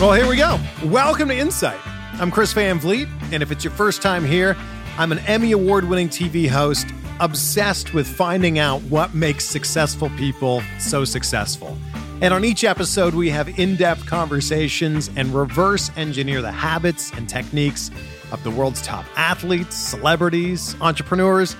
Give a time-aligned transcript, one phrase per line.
[0.00, 0.60] Well, here we go.
[0.84, 1.80] Welcome to Insight.
[2.20, 4.56] I'm Chris Van Vliet, and if it's your first time here,
[4.98, 6.86] I'm an Emmy Award winning TV host
[7.20, 11.76] obsessed with finding out what makes successful people so successful.
[12.22, 17.28] And on each episode, we have in depth conversations and reverse engineer the habits and
[17.28, 17.90] techniques
[18.32, 21.56] of the world's top athletes, celebrities, entrepreneurs,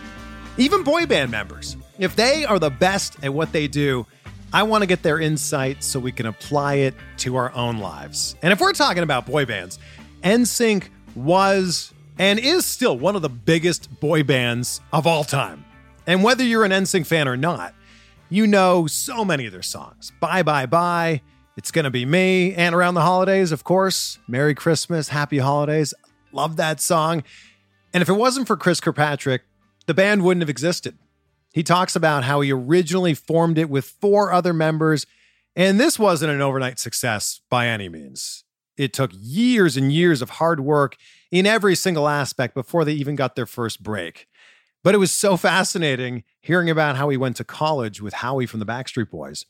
[0.56, 1.76] even boy band members.
[1.98, 4.06] If they are the best at what they do,
[4.56, 8.36] I want to get their insight so we can apply it to our own lives.
[8.40, 9.78] And if we're talking about boy bands,
[10.22, 10.84] NSYNC
[11.14, 15.66] was and is still one of the biggest boy bands of all time.
[16.06, 17.74] And whether you're an NSYNC fan or not,
[18.30, 20.10] you know so many of their songs.
[20.20, 21.20] Bye Bye Bye,
[21.58, 25.92] It's Gonna Be Me, and around the holidays, of course, Merry Christmas, Happy Holidays.
[26.32, 27.24] Love that song.
[27.92, 29.42] And if it wasn't for Chris Kirkpatrick,
[29.84, 30.96] the band wouldn't have existed.
[31.56, 35.06] He talks about how he originally formed it with four other members,
[35.56, 38.44] and this wasn't an overnight success by any means.
[38.76, 40.96] It took years and years of hard work
[41.30, 44.26] in every single aspect before they even got their first break.
[44.84, 48.60] But it was so fascinating hearing about how he went to college with Howie from
[48.60, 49.46] the Backstreet Boys,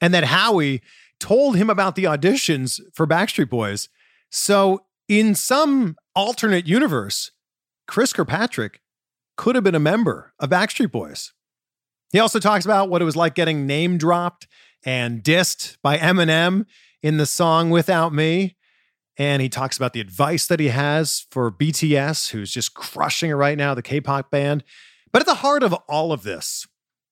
[0.00, 0.82] and that Howie
[1.20, 3.88] told him about the auditions for Backstreet Boys.
[4.32, 7.30] So, in some alternate universe,
[7.86, 8.80] Chris Kirkpatrick
[9.36, 11.32] could have been a member of Backstreet Boys.
[12.16, 14.48] He also talks about what it was like getting name dropped
[14.86, 16.64] and dissed by Eminem
[17.02, 18.56] in the song Without Me.
[19.18, 23.34] And he talks about the advice that he has for BTS, who's just crushing it
[23.34, 24.64] right now, the K pop band.
[25.12, 26.66] But at the heart of all of this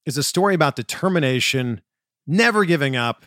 [0.06, 1.82] is a story about determination,
[2.26, 3.26] never giving up,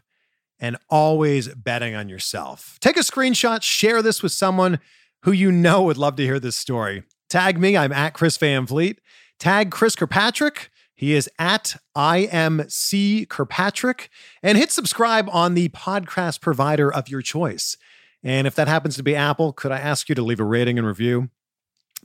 [0.60, 2.80] and always betting on yourself.
[2.82, 4.80] Take a screenshot, share this with someone
[5.26, 7.04] who you know would love to hear this story.
[7.30, 8.98] Tag me, I'm at Chris Van Vliet.
[9.38, 14.10] Tag Chris Kirkpatrick he is at IMC Kirkpatrick
[14.42, 17.78] and hit subscribe on the podcast provider of your choice.
[18.24, 20.80] And if that happens to be Apple, could I ask you to leave a rating
[20.80, 21.30] and review?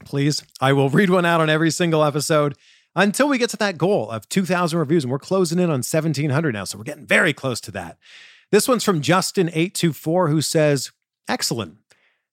[0.04, 0.42] Please.
[0.60, 2.54] I will read one out on every single episode
[2.94, 5.04] until we get to that goal of 2,000 reviews.
[5.04, 6.64] And we're closing in on 1,700 now.
[6.64, 7.96] So we're getting very close to that.
[8.50, 10.92] This one's from Justin824, who says,
[11.26, 11.78] Excellent.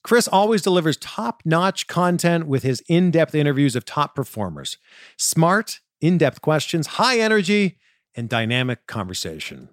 [0.04, 4.78] Chris always delivers top notch content with his in depth interviews of top performers.
[5.18, 7.78] Smart in depth questions, high energy,
[8.16, 9.70] and dynamic conversation.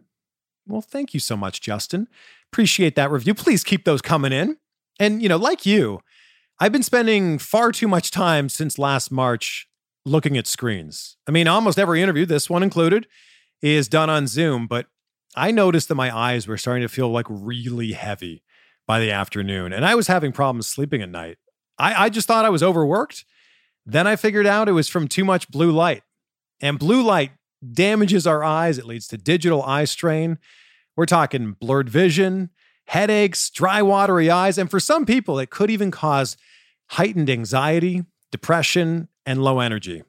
[0.67, 2.09] Well, thank you so much, Justin.
[2.53, 3.35] Appreciate that review.
[3.35, 4.57] Please keep those coming in.
[4.99, 6.01] And, you know, like you,
[6.59, 9.69] I've been spending far too much time since last March
[10.05, 11.17] looking at screens.
[11.27, 13.07] I mean, almost every interview, this one included,
[13.61, 14.87] is done on Zoom, but
[15.35, 18.43] I noticed that my eyes were starting to feel like really heavy
[18.87, 21.39] by the afternoon, and I was having problems sleeping at night.
[21.79, 23.25] I, I just thought I was overworked.
[23.85, 26.03] Then I figured out it was from too much blue light.
[26.61, 27.33] And blue light
[27.73, 30.39] damages our eyes, it leads to digital eye strain.
[30.97, 32.51] We're talking blurred vision,
[32.87, 34.59] headaches, dry, watery eyes.
[34.59, 36.37] And for some people, it could even cause
[36.91, 40.03] heightened anxiety, depression, and low energy.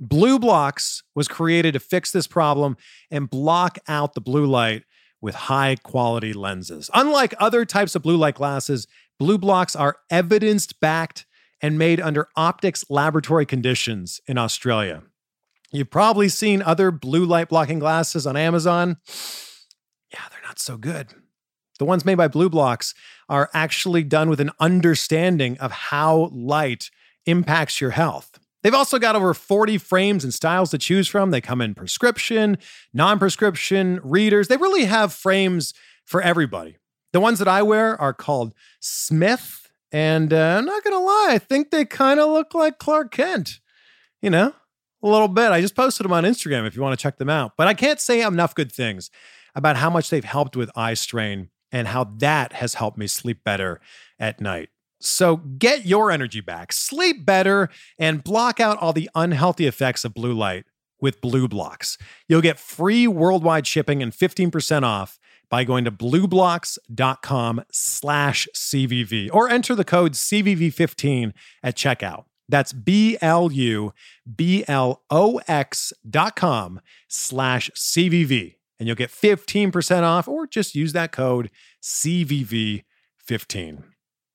[0.00, 2.76] BLUblox was created to fix this problem
[3.10, 4.84] and block out the blue light
[5.20, 6.88] with high quality lenses.
[6.94, 8.86] Unlike other types of blue light glasses,
[9.20, 11.26] BLUblox are evidence backed
[11.60, 15.02] and made under optics laboratory conditions in Australia.
[15.70, 18.96] You've probably seen other blue light blocking glasses on Amazon.
[20.12, 21.08] Yeah, they're not so good.
[21.78, 22.94] The ones made by BLUblox
[23.28, 26.90] are actually done with an understanding of how light
[27.26, 28.38] impacts your health.
[28.62, 31.30] They've also got over 40 frames and styles to choose from.
[31.30, 32.58] They come in prescription,
[32.92, 34.48] non prescription, readers.
[34.48, 35.74] They really have frames
[36.04, 36.76] for everybody.
[37.12, 39.68] The ones that I wear are called Smith.
[39.92, 43.12] And uh, I'm not going to lie, I think they kind of look like Clark
[43.12, 43.60] Kent.
[44.20, 44.52] You know,
[45.02, 45.50] a little bit.
[45.50, 47.52] I just posted them on Instagram if you want to check them out.
[47.56, 49.10] But I can't say enough good things
[49.54, 53.44] about how much they've helped with eye strain and how that has helped me sleep
[53.44, 53.80] better
[54.18, 54.70] at night.
[55.00, 57.68] So get your energy back, sleep better,
[57.98, 60.64] and block out all the unhealthy effects of blue light
[61.00, 61.98] with BLUblox.
[62.28, 65.18] You'll get free worldwide shipping and 15% off
[65.48, 72.24] by going to blublox.com slash CVV or enter the code CVV15 at checkout.
[72.48, 73.92] That's B-L-U-B-L-O-X
[76.08, 78.54] dot com slash CVV.
[78.78, 81.50] And you'll get 15% off or just use that code
[81.82, 83.82] CVV15.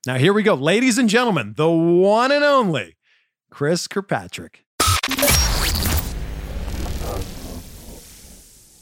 [0.06, 0.54] Now, here we go.
[0.54, 2.98] Ladies and gentlemen, the one and only
[3.50, 4.66] Chris Kirkpatrick.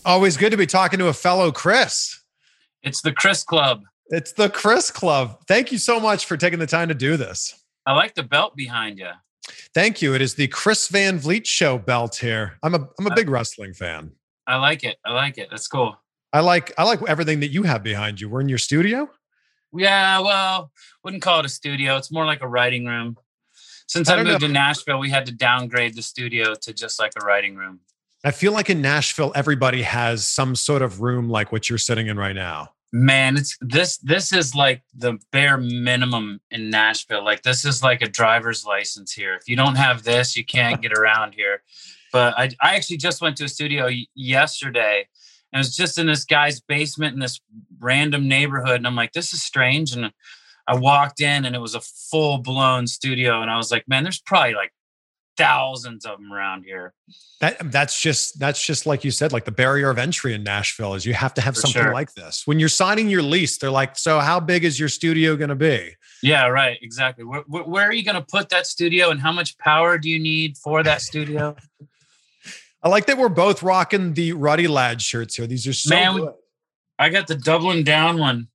[0.04, 2.24] Always good to be talking to a fellow Chris.
[2.82, 3.84] It's the Chris Club.
[4.08, 5.38] It's the Chris Club.
[5.48, 7.54] Thank you so much for taking the time to do this.
[7.86, 9.10] I like the belt behind you.
[9.74, 10.14] Thank you.
[10.14, 12.58] It is the Chris Van Vliet show belt here.
[12.64, 14.12] I'm a I'm a big wrestling fan.
[14.46, 14.98] I like it.
[15.06, 15.50] I like it.
[15.50, 15.98] That's cool.
[16.34, 18.30] I like I like everything that you have behind you.
[18.30, 19.10] We're in your studio.
[19.74, 20.72] Yeah, well,
[21.04, 21.96] wouldn't call it a studio.
[21.98, 23.18] It's more like a writing room.
[23.88, 24.48] Since I, I moved know.
[24.48, 27.80] to Nashville, we had to downgrade the studio to just like a writing room.
[28.24, 32.08] I feel like in Nashville, everybody has some sort of room like what you're sitting
[32.08, 32.70] in right now.
[32.94, 37.24] Man, it's this this is like the bare minimum in Nashville.
[37.24, 39.36] Like this is like a driver's license here.
[39.36, 41.64] If you don't have this, you can't get around here.
[42.12, 45.08] But I I actually just went to a studio yesterday
[45.54, 47.40] and it was just in this guy's basement in this
[47.80, 50.12] random neighborhood and I'm like this is strange and
[50.68, 54.04] I walked in and it was a full blown studio and I was like, man,
[54.04, 54.74] there's probably like
[55.38, 56.94] thousands of them around here.
[57.40, 60.94] That that's just that's just like you said, like the barrier of entry in Nashville
[60.94, 61.94] is you have to have For something sure.
[61.94, 62.44] like this.
[62.46, 65.56] When you're signing your lease, they're like, "So how big is your studio going to
[65.56, 67.24] be?" Yeah, right, exactly.
[67.24, 70.20] Where, where are you going to put that studio, and how much power do you
[70.20, 71.56] need for that studio?
[72.84, 75.46] I like that we're both rocking the Ruddy Lad shirts here.
[75.46, 76.34] These are so Man, good.
[76.98, 78.48] I got the doubling down one.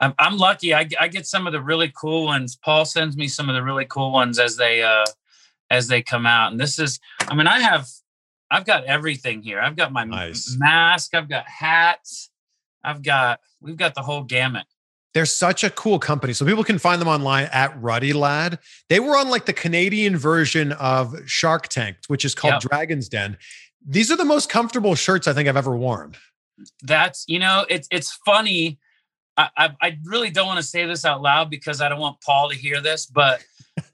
[0.00, 0.74] I'm, I'm lucky.
[0.74, 2.56] I, I get some of the really cool ones.
[2.56, 5.04] Paul sends me some of the really cool ones as they uh
[5.70, 6.52] as they come out.
[6.52, 7.86] And this is, I mean, I have,
[8.50, 9.60] I've got everything here.
[9.60, 10.56] I've got my nice.
[10.58, 11.14] mask.
[11.14, 12.30] I've got hats.
[12.82, 14.64] I've got, we've got the whole gamut.
[15.14, 16.32] They're such a cool company.
[16.32, 18.58] So people can find them online at Ruddy Lad.
[18.88, 22.62] They were on like the Canadian version of Shark Tank, which is called yep.
[22.62, 23.36] Dragon's Den.
[23.86, 26.14] These are the most comfortable shirts I think I've ever worn.
[26.82, 28.78] That's, you know, it's, it's funny.
[29.36, 32.20] I, I, I really don't want to say this out loud because I don't want
[32.20, 33.42] Paul to hear this, but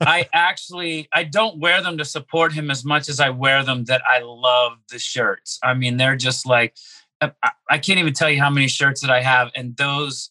[0.00, 3.84] I actually I don't wear them to support him as much as I wear them
[3.84, 5.58] that I love the shirts.
[5.62, 6.76] I mean, they're just like
[7.20, 10.30] uh, I, I can't even tell you how many shirts that I have, and those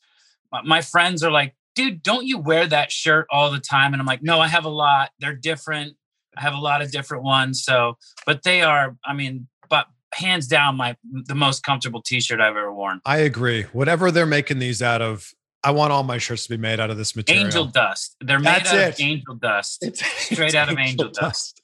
[0.63, 3.93] my friends are like, dude, don't you wear that shirt all the time?
[3.93, 5.09] And I'm like, no, I have a lot.
[5.19, 5.95] They're different.
[6.37, 7.63] I have a lot of different ones.
[7.63, 12.55] So, but they are, I mean, but hands down, my the most comfortable T-shirt I've
[12.55, 13.01] ever worn.
[13.05, 13.63] I agree.
[13.73, 16.89] Whatever they're making these out of, I want all my shirts to be made out
[16.89, 17.45] of this material.
[17.45, 18.15] Angel dust.
[18.19, 18.93] They're made That's out it.
[18.95, 19.83] of angel dust.
[19.83, 21.19] It's, straight it's out of angel, dust.
[21.19, 21.61] dust.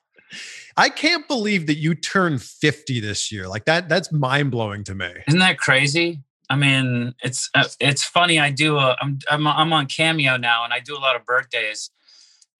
[0.78, 3.48] I can't believe that you turned 50 this year.
[3.48, 5.12] Like that that's mind-blowing to me.
[5.28, 6.22] Isn't that crazy?
[6.50, 8.40] I mean, it's uh, it's funny.
[8.40, 11.26] I do a, I'm, I'm I'm on Cameo now, and I do a lot of
[11.26, 11.92] birthdays.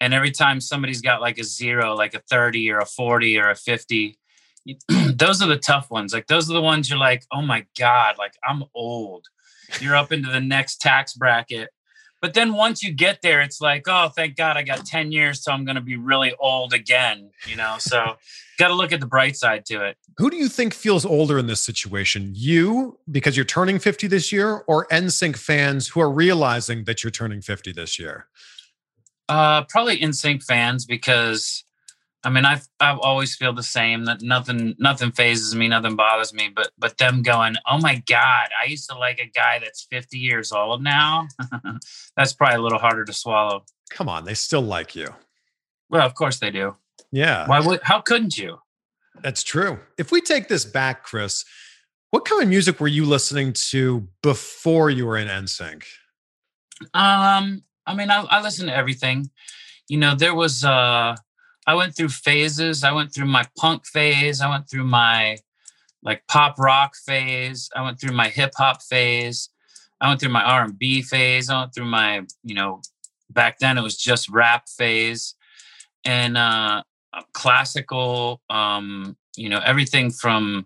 [0.02, 3.50] And every time somebody's got like a zero, like a 30 or a 40 or
[3.50, 4.18] a 50,
[4.90, 6.14] those are the tough ones.
[6.14, 9.26] Like those are the ones you're like, oh my god, like I'm old
[9.80, 11.70] you're up into the next tax bracket.
[12.22, 15.42] But then once you get there, it's like, oh, thank God I got 10 years,
[15.42, 17.78] so I'm going to be really old again, you know?
[17.80, 18.18] So
[18.58, 19.98] got to look at the bright side to it.
[20.18, 22.34] Who do you think feels older in this situation?
[22.36, 27.12] You, because you're turning 50 this year, or NSYNC fans who are realizing that you're
[27.12, 28.28] turning 50 this year?
[29.30, 31.64] Uh, probably NSYNC fans because
[32.24, 36.34] I mean, I've I've always feel the same that nothing nothing phases me, nothing bothers
[36.34, 36.50] me.
[36.54, 40.18] But but them going, oh my god, I used to like a guy that's fifty
[40.18, 41.28] years old now.
[42.18, 43.64] that's probably a little harder to swallow.
[43.90, 45.14] Come on, they still like you.
[45.90, 46.76] Well, of course they do.
[47.12, 47.48] Yeah.
[47.48, 47.80] Why would?
[47.84, 48.60] How couldn't you?
[49.22, 49.80] That's true.
[49.98, 51.46] If we take this back, Chris,
[52.12, 55.84] what kind of music were you listening to before you were in NSYNC?
[56.94, 59.30] Um, I mean, I, I listen to everything.
[59.88, 61.16] You know, there was uh
[61.68, 62.84] I went through phases.
[62.84, 64.42] I went through my punk phase.
[64.42, 65.38] I went through my
[66.02, 67.70] like pop rock phase.
[67.76, 69.50] I went through my hip hop phase.
[70.02, 71.50] I went through my R and B phase.
[71.50, 72.82] I went through my, you know,
[73.30, 75.36] back then it was just rap phase,
[76.06, 76.84] and uh,
[77.34, 78.42] classical.
[78.50, 80.66] Um, you know, everything from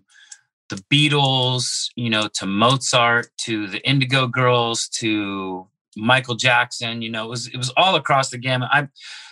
[0.68, 7.02] the Beatles, you know, to Mozart, to the Indigo Girls, to Michael Jackson.
[7.02, 8.68] You know, it was it was all across the gamut.
[8.72, 8.88] I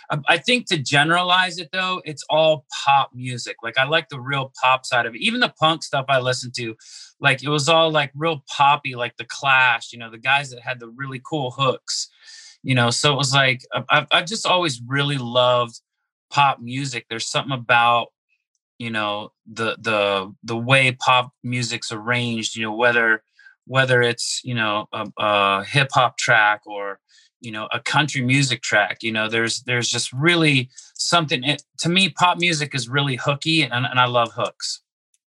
[0.09, 3.57] Um, I think to generalize it though, it's all pop music.
[3.63, 5.21] Like I like the real pop side of it.
[5.21, 6.75] Even the punk stuff I listened to,
[7.19, 9.93] like it was all like real poppy, like the Clash.
[9.93, 12.09] You know, the guys that had the really cool hooks.
[12.63, 15.79] You know, so it was like I've I've just always really loved
[16.29, 17.05] pop music.
[17.09, 18.07] There's something about
[18.79, 22.55] you know the the the way pop music's arranged.
[22.55, 23.23] You know, whether
[23.65, 26.99] whether it's you know a, a hip hop track or
[27.43, 31.89] you know a country music track you know there's there's just really something it, to
[31.89, 34.81] me pop music is really hooky and, and i love hooks.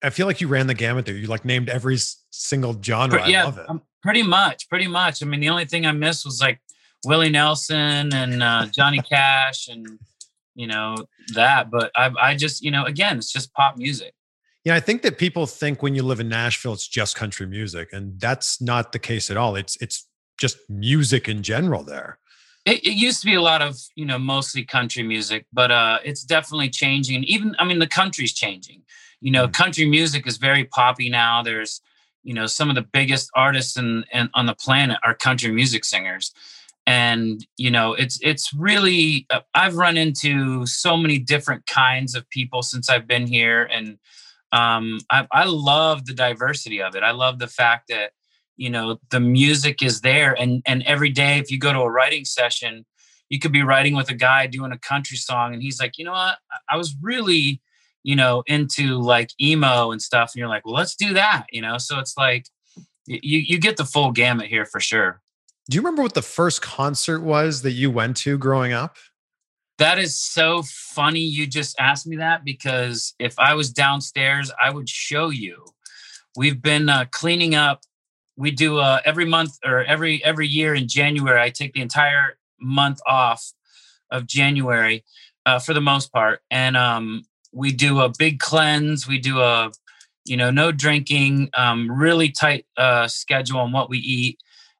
[0.03, 1.15] I feel like you ran the gamut there.
[1.15, 1.97] You like named every
[2.29, 3.23] single genre.
[3.23, 3.69] Pre- yeah, I love it.
[3.69, 5.23] Um, pretty much pretty much.
[5.23, 6.59] I mean the only thing i missed was like
[7.05, 9.99] willie nelson and uh, johnny cash and
[10.55, 10.95] you know
[11.33, 14.13] that but I, I just you know again it's just pop music.
[14.63, 17.93] Yeah, I think that people think when you live in Nashville, it's just country music,
[17.93, 19.55] and that's not the case at all.
[19.55, 20.07] It's it's
[20.37, 22.19] just music in general there.
[22.65, 25.99] It, it, used to be a lot of you know mostly country music, but uh,
[26.03, 27.15] it's definitely changing.
[27.17, 28.81] And even I mean, the country's changing.
[29.21, 31.41] You know, mm country music is very poppy now.
[31.41, 31.81] There's
[32.23, 35.85] you know some of the biggest artists in, in on the planet are country music
[35.85, 36.33] singers
[36.87, 42.29] and you know it's it's really uh, i've run into so many different kinds of
[42.29, 43.97] people since i've been here and
[44.51, 48.11] um, I, I love the diversity of it i love the fact that
[48.57, 50.33] you know the music is there.
[50.39, 52.85] And and every day if you go to a writing session
[53.29, 56.05] you could be writing with a guy doing a country song and he's like you
[56.05, 56.37] know what?
[56.69, 57.61] I was really
[58.03, 60.31] you know into like emo and stuff.
[60.33, 61.77] And you're like well let's do that you know?
[61.77, 62.45] So it's like
[63.05, 65.21] you you get the full gamut here for sure.
[65.69, 68.97] Do you remember what the first concert was that you went to growing up?
[69.77, 74.69] That is so funny you just asked me that because if i was downstairs i
[74.69, 75.65] would show you.
[76.37, 77.81] We've been uh, cleaning up
[78.37, 81.41] we do uh, every month or every every year in January.
[81.41, 83.53] I take the entire month off
[84.11, 85.03] of January
[85.45, 89.07] uh, for the most part, and um, we do a big cleanse.
[89.07, 89.71] We do a
[90.25, 94.39] you know no drinking, um, really tight uh, schedule on what we eat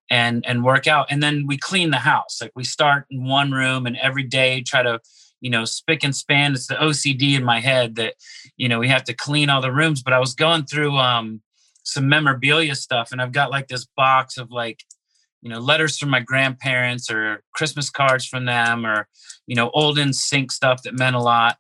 [0.10, 2.40] and and work out, and then we clean the house.
[2.42, 5.00] Like we start in one room, and every day try to
[5.40, 6.54] you know spick and span.
[6.54, 8.16] It's the OCD in my head that
[8.58, 10.04] you know we have to clean all the rooms.
[10.04, 10.98] But I was going through.
[10.98, 11.42] Um,
[11.86, 14.84] some memorabilia stuff and I've got like this box of like
[15.42, 19.08] you know letters from my grandparents or Christmas cards from them or
[19.48, 21.58] you know old NSYNC stuff that meant a lot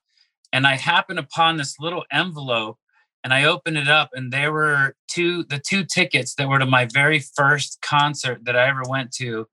[0.52, 2.78] and I happened upon this little envelope
[3.24, 6.66] and I opened it up and there were two the two tickets that were to
[6.66, 9.48] my very first concert that I ever went to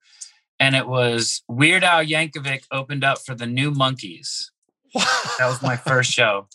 [0.58, 4.50] and it was Weird Al Yankovic opened up for the New Monkees.
[4.94, 6.46] that was my first show.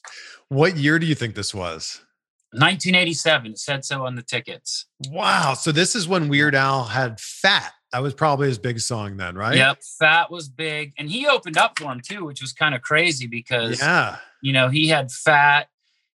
[0.47, 2.01] What year do you think this was?
[2.51, 3.51] 1987.
[3.51, 4.85] It said so on the tickets.
[5.09, 5.53] Wow.
[5.53, 7.73] So this is when Weird Al had Fat.
[7.91, 9.55] That was probably his big song then, right?
[9.55, 9.81] Yep.
[9.99, 10.93] Fat was big.
[10.97, 14.53] And he opened up for him too, which was kind of crazy because, yeah, you
[14.53, 15.67] know, he had Fat.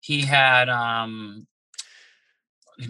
[0.01, 1.45] He had, um,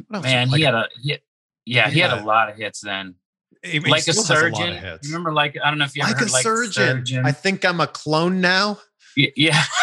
[0.09, 1.17] man, like, he had a, he,
[1.65, 3.15] yeah, he had a lot of hits then.
[3.63, 4.73] He, like a surgeon.
[4.73, 6.71] A remember, like, I don't know if you ever like heard, a like surgeon.
[6.73, 7.25] surgeon.
[7.25, 8.79] I think I'm a clone now.
[9.15, 9.61] Yeah.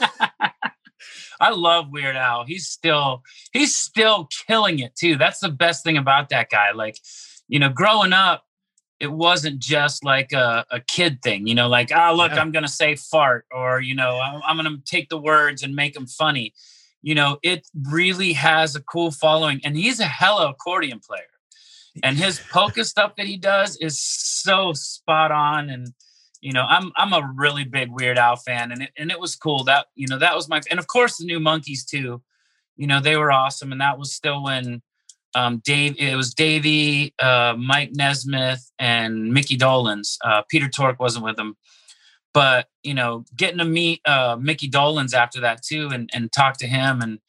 [1.42, 2.44] I love Weird Al.
[2.44, 3.22] He's still
[3.52, 5.16] he's still killing it too.
[5.16, 6.70] That's the best thing about that guy.
[6.70, 6.98] Like,
[7.48, 8.44] you know, growing up,
[9.00, 12.40] it wasn't just like a, a kid thing, you know, like, oh, look, yeah.
[12.40, 15.64] I'm going to say fart or, you know, I'm, I'm going to take the words
[15.64, 16.54] and make them funny.
[17.02, 19.60] You know, it really has a cool following.
[19.64, 21.22] And he's a hella accordion player.
[22.04, 25.68] And his polka stuff that he does is so spot on.
[25.68, 25.88] And,
[26.42, 29.36] you know, I'm I'm a really big Weird Al fan, and it and it was
[29.36, 32.20] cool that you know that was my and of course the New Monkees too,
[32.76, 34.82] you know they were awesome, and that was still when
[35.34, 40.18] um, Dave it was Davey, uh, Mike Nesmith, and Mickey Dolenz.
[40.24, 41.56] Uh, Peter Tork wasn't with them,
[42.34, 46.58] but you know, getting to meet uh, Mickey Dolenz after that too, and and talk
[46.58, 47.20] to him, and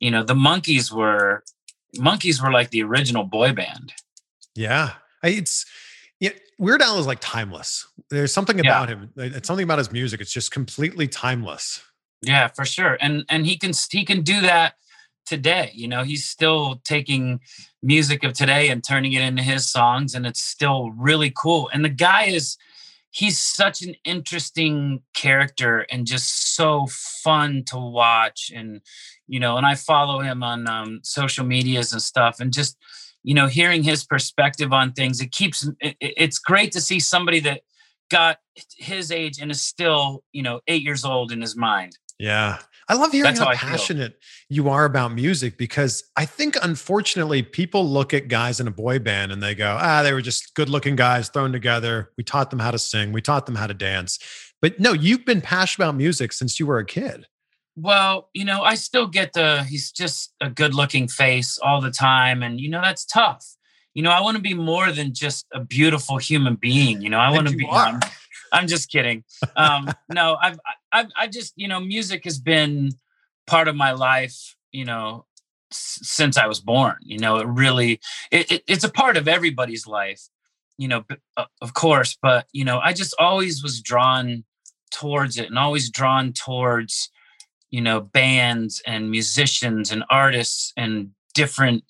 [0.00, 1.44] you know, the Monkees were
[1.96, 3.94] Monkees were like the original boy band.
[4.54, 5.64] Yeah, it's
[6.20, 7.86] Yeah, Weird Al is like timeless.
[8.10, 8.96] There's something about yeah.
[8.96, 9.10] him.
[9.16, 10.20] It's something about his music.
[10.20, 11.82] It's just completely timeless.
[12.22, 12.98] Yeah, for sure.
[13.00, 14.74] And and he can he can do that
[15.24, 15.70] today.
[15.74, 17.40] You know, he's still taking
[17.82, 21.70] music of today and turning it into his songs, and it's still really cool.
[21.72, 22.58] And the guy is
[23.10, 26.86] he's such an interesting character and just so
[27.24, 28.52] fun to watch.
[28.54, 28.82] And
[29.26, 32.76] you know, and I follow him on um, social medias and stuff, and just
[33.22, 37.40] you know, hearing his perspective on things, it keeps it, it's great to see somebody
[37.40, 37.62] that
[38.10, 38.38] got
[38.76, 42.58] his age and is still you know eight years old in his mind yeah.
[42.86, 44.18] I love hearing That's how, how passionate
[44.50, 48.98] you are about music because I think unfortunately people look at guys in a boy
[48.98, 52.10] band and they go, ah, they were just good looking guys thrown together.
[52.18, 54.18] We taught them how to sing, we taught them how to dance.
[54.60, 57.26] But no, you've been passionate about music since you were a kid.
[57.76, 61.90] Well, you know, I still get the he's just a good looking face all the
[61.90, 62.42] time.
[62.42, 63.46] And, you know, that's tough.
[63.94, 67.00] You know, I want to be more than just a beautiful human being.
[67.00, 67.66] You know, I want to be.
[67.66, 68.00] Are.
[68.52, 69.24] I'm just kidding.
[69.56, 70.58] Um, no, I've,
[70.92, 72.90] I've, I just, you know, music has been
[73.46, 75.26] part of my life, you know,
[75.72, 76.96] s- since I was born.
[77.02, 78.00] You know, it really,
[78.30, 80.28] it, it, it's a part of everybody's life,
[80.78, 81.04] you know,
[81.36, 82.16] uh, of course.
[82.20, 84.44] But you know, I just always was drawn
[84.90, 87.10] towards it, and always drawn towards,
[87.70, 91.84] you know, bands and musicians and artists and different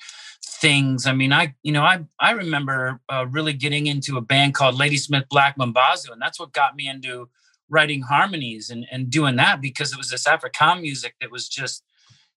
[0.61, 1.07] things.
[1.07, 4.77] I mean, I you know I I remember uh, really getting into a band called
[4.79, 7.29] Ladysmith Black Mambazo, and that's what got me into
[7.69, 11.85] writing harmonies and and doing that because it was this Afrikaan music that was just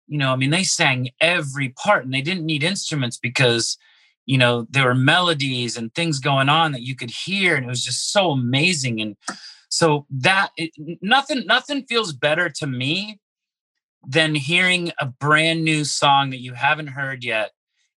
[0.08, 3.78] you know I mean they sang every part and they didn't need instruments because
[4.26, 7.70] you know there were melodies and things going on that you could hear and it
[7.70, 9.18] was just so amazing and
[9.70, 10.72] so that it,
[11.02, 13.20] nothing nothing feels better to me
[14.06, 17.52] than hearing a brand new song that you haven't heard yet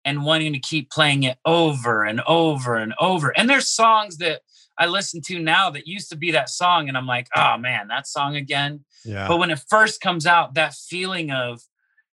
[0.04, 3.32] and wanting to keep playing it over and over and over.
[3.36, 4.42] And there's songs that
[4.76, 7.88] I listen to now that used to be that song, and I'm like, oh man,
[7.88, 8.84] that song again.
[9.04, 9.28] Yeah.
[9.28, 11.62] But when it first comes out, that feeling of,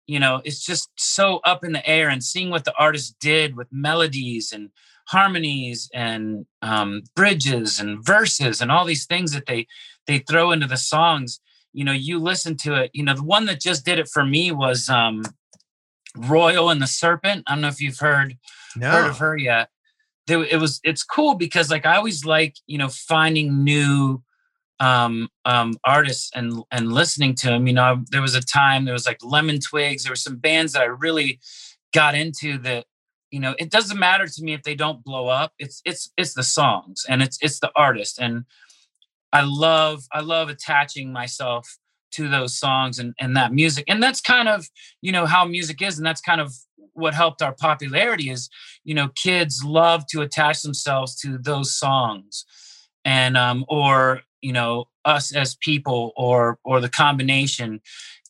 [0.07, 3.57] you know, it's just so up in the air and seeing what the artist did
[3.57, 4.71] with melodies and
[5.09, 9.67] harmonies and um, bridges and verses and all these things that they
[10.07, 11.41] they throw into the songs.
[11.75, 12.91] You know, you listen to it.
[12.95, 15.25] You know, the one that just did it for me was um,
[16.17, 17.45] Royal and the Serpent.
[17.47, 18.37] I don't know if you've heard
[18.77, 18.91] no.
[18.91, 19.69] heard of her yet.
[20.27, 24.23] It was it's cool because like I always like you know finding new
[24.81, 27.67] um um artists and and listening to them.
[27.67, 30.05] You know, there was a time there was like Lemon Twigs.
[30.05, 31.41] There were some bands that I really
[31.93, 32.87] got into that
[33.31, 36.35] you know it doesn't matter to me if they don't blow up it's it's it's
[36.35, 38.45] the songs and it's it's the artist and
[39.35, 41.69] i love i love attaching myself
[42.15, 43.85] to those songs and, and that music.
[43.89, 44.67] And that's kind of
[45.03, 46.53] you know how music is and that's kind of
[46.93, 48.49] what helped our popularity is
[48.85, 52.45] you know kids love to attach themselves to those songs.
[53.05, 57.81] And um or you know us as people or or the combination.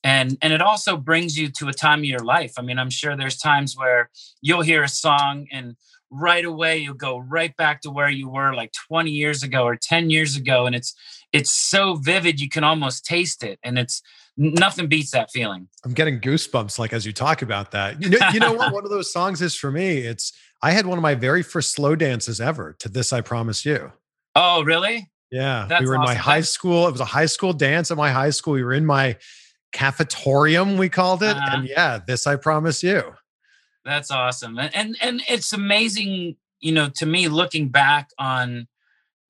[0.02, 2.54] And and it also brings you to a time of your life.
[2.58, 5.76] I mean i'm sure there's times where you'll hear a song and
[6.14, 9.76] right away you'll go right back to where you were like 20 years ago or
[9.76, 10.94] 10 years ago and it's
[11.32, 14.02] it's so vivid you can almost taste it and it's
[14.36, 15.68] nothing beats that feeling.
[15.84, 18.00] I'm getting goosebumps like as you talk about that.
[18.02, 18.72] You know you know what?
[18.72, 19.98] One of those songs is for me.
[19.98, 23.64] It's i had one of my very first slow dances ever to this i promise
[23.64, 23.92] you.
[24.34, 25.10] Oh really?
[25.30, 27.96] Yeah That's we were in my high school it was a high school dance at
[27.96, 28.54] my high school.
[28.54, 29.16] We were in my
[29.74, 31.56] cafetorium we called it uh-huh.
[31.56, 33.12] and yeah this i promise you
[33.84, 38.66] that's awesome and, and and it's amazing you know to me looking back on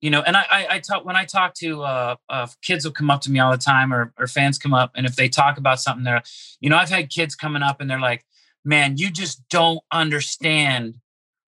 [0.05, 2.91] you know, and I, I, I talk when I talk to uh, uh, kids will
[2.91, 5.27] come up to me all the time, or, or fans come up, and if they
[5.27, 6.21] talk about something, they're,
[6.59, 8.23] you know, I've had kids coming up and they're like,
[8.63, 10.95] "Man, you just don't understand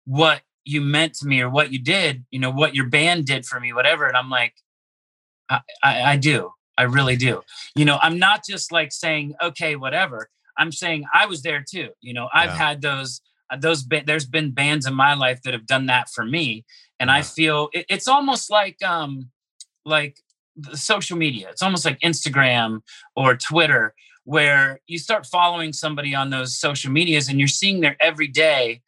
[0.06, 3.46] what you meant to me or what you did, you know, what your band did
[3.46, 4.54] for me, whatever." And I'm like,
[5.50, 7.42] I, I, I do, I really do.
[7.76, 11.90] You know, I'm not just like saying, "Okay, whatever." I'm saying I was there too.
[12.02, 12.58] You know, I've yeah.
[12.58, 13.22] had those
[13.54, 16.66] uh, those there's been bands in my life that have done that for me
[17.00, 17.16] and yeah.
[17.16, 19.30] i feel it, it's almost like um
[19.86, 20.18] like
[20.74, 22.82] social media it's almost like instagram
[23.16, 27.98] or twitter where you start following somebody on those social medias and you're seeing their
[28.00, 28.82] every day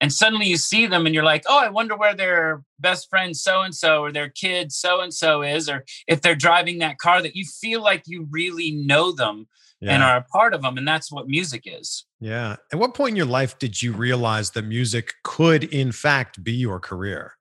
[0.00, 3.36] and suddenly you see them and you're like oh i wonder where their best friend
[3.36, 6.98] so and so or their kid so and so is or if they're driving that
[6.98, 9.46] car that you feel like you really know them
[9.80, 9.92] yeah.
[9.92, 12.04] and are a part of them and that's what music is.
[12.20, 12.56] Yeah.
[12.72, 16.52] At what point in your life did you realize that music could in fact be
[16.52, 17.34] your career?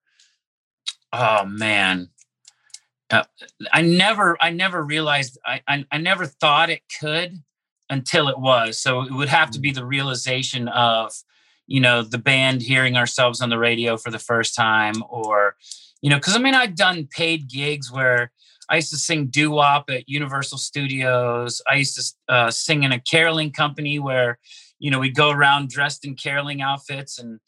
[1.13, 2.10] Oh man.
[3.12, 3.24] Uh,
[3.71, 7.43] i never i never realized I, I, I never thought it could
[7.89, 8.80] until it was.
[8.80, 9.76] So it would have to be mm.
[9.76, 11.13] the realization of
[11.67, 15.56] you know, the band hearing ourselves on the radio for the first time, or,
[16.02, 18.32] you know, because I mean, I've done paid gigs where
[18.69, 21.62] I used to sing doo wop at Universal Studios.
[21.69, 24.39] I used to uh, sing in a caroling company where,
[24.80, 27.39] you know, we'd go around dressed in caroling outfits and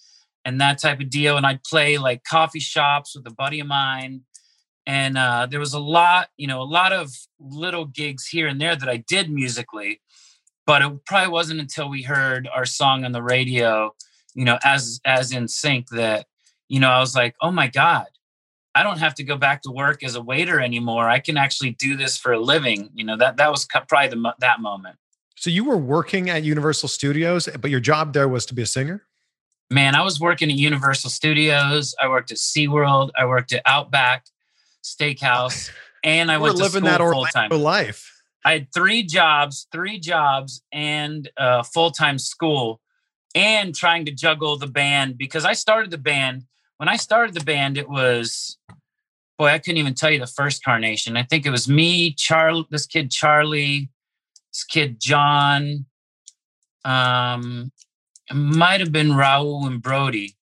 [0.46, 1.36] and that type of deal.
[1.36, 4.22] And I'd play like coffee shops with a buddy of mine.
[4.86, 8.62] And uh, there was a lot, you know, a lot of little gigs here and
[8.62, 10.00] there that I did musically,
[10.66, 13.94] but it probably wasn't until we heard our song on the radio,
[14.34, 16.28] you know, as as NSYNC that,
[16.70, 18.08] you know, I was like, oh my god,
[18.76, 21.10] I don't have to go back to work as a waiter anymore.
[21.10, 22.90] I can actually do this for a living.
[22.94, 24.98] You know, that that was probably the, that moment.
[25.36, 28.68] So you were working at Universal Studios, but your job there was to be a
[28.68, 29.04] singer?
[29.70, 31.94] Man, I was working at Universal Studios.
[32.02, 33.12] I worked at SeaWorld.
[33.18, 34.26] I worked at Outback
[34.84, 35.70] Steakhouse.
[36.04, 38.22] And I went to living that full time life.
[38.46, 42.80] I had three jobs, three jobs, and uh, full time school,
[43.36, 46.44] and trying to juggle the band because I started the band.
[46.78, 48.58] When I started the band, it was
[49.38, 51.16] boy, I couldn't even tell you the first carnation.
[51.16, 53.90] I think it was me, Charlie, this kid Charlie,
[54.52, 55.86] this kid John,
[56.84, 57.72] um,
[58.34, 60.36] might have been Raul and Brody.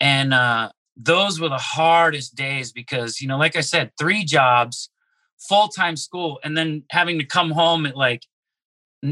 [0.00, 4.90] And uh, those were the hardest days because, you know, like I said, three jobs,
[5.38, 8.22] full time school, and then having to come home at like,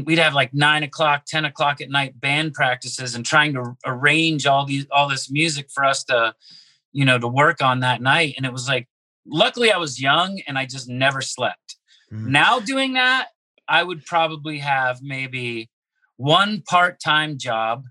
[0.01, 4.45] we'd have like nine o'clock, 10 o'clock at night band practices and trying to arrange
[4.47, 6.33] all these, all this music for us to,
[6.91, 8.33] you know, to work on that night.
[8.37, 8.87] And it was like,
[9.25, 11.77] luckily I was young and I just never slept.
[12.11, 12.27] Mm.
[12.27, 13.27] Now doing that,
[13.67, 15.69] I would probably have maybe
[16.17, 17.85] one part time job,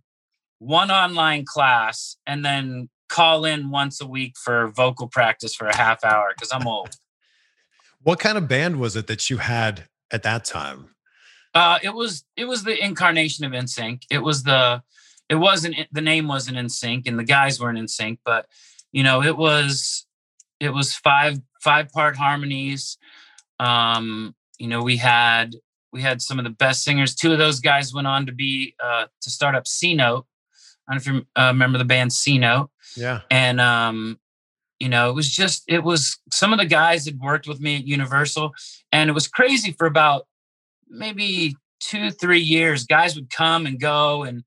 [0.58, 5.76] one online class, and then call in once a week for vocal practice for a
[5.76, 6.96] half hour because I'm old.
[8.02, 10.88] what kind of band was it that you had at that time?
[11.54, 14.04] Uh, it was it was the incarnation of NSYNC.
[14.10, 14.82] It was the
[15.28, 18.46] it wasn't the name wasn't NSYNC and the guys weren't NSYNC, but
[18.90, 20.06] you know it was
[20.60, 22.96] it was five five part harmonies.
[23.60, 25.54] Um, you know we had
[25.92, 27.14] we had some of the best singers.
[27.14, 30.26] Two of those guys went on to be uh, to start up C Note.
[30.88, 32.70] I don't know if you uh, remember the band C Note.
[32.96, 33.20] Yeah.
[33.30, 34.18] And um,
[34.80, 37.76] you know, it was just it was some of the guys had worked with me
[37.76, 38.52] at Universal,
[38.90, 40.26] and it was crazy for about
[40.92, 42.84] maybe two three years.
[42.84, 44.44] Guys would come and go, and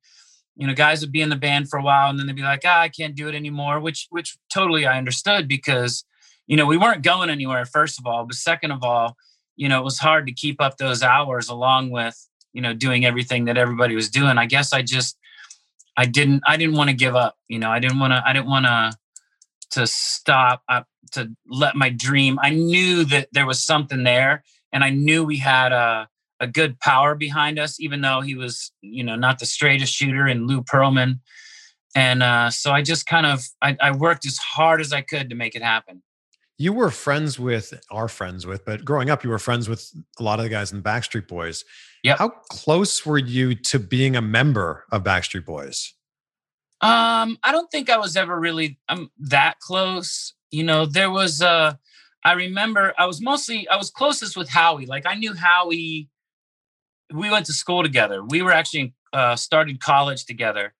[0.55, 2.41] you know, guys would be in the band for a while, and then they'd be
[2.41, 3.79] like, ah, I can't do it anymore.
[3.79, 6.05] Which which totally I understood because
[6.47, 9.17] you know we weren't going anywhere first of all, but second of all
[9.55, 12.15] you know, it was hard to keep up those hours along with,
[12.53, 14.37] you know, doing everything that everybody was doing.
[14.37, 15.17] I guess I just,
[15.97, 17.35] I didn't, I didn't want to give up.
[17.47, 18.91] You know, I didn't want to, I didn't want to,
[19.71, 22.37] to stop, uh, to let my dream.
[22.41, 26.07] I knew that there was something there, and I knew we had a,
[26.39, 30.27] a good power behind us, even though he was, you know, not the straightest shooter
[30.27, 31.19] and Lou Pearlman.
[31.95, 35.29] And uh, so I just kind of, I, I worked as hard as I could
[35.29, 36.03] to make it happen.
[36.57, 40.23] You were friends with are friends with but growing up you were friends with a
[40.23, 41.65] lot of the guys in the backstreet boys.
[42.01, 45.93] Yeah how close were you to being a member of backstreet boys?
[46.79, 50.33] Um i don't think i was ever really um, that close.
[50.49, 51.73] You know there was uh
[52.23, 54.85] i remember i was mostly i was closest with howie.
[54.85, 56.07] Like i knew howie
[57.13, 60.73] we went to school together we were actually uh, started college together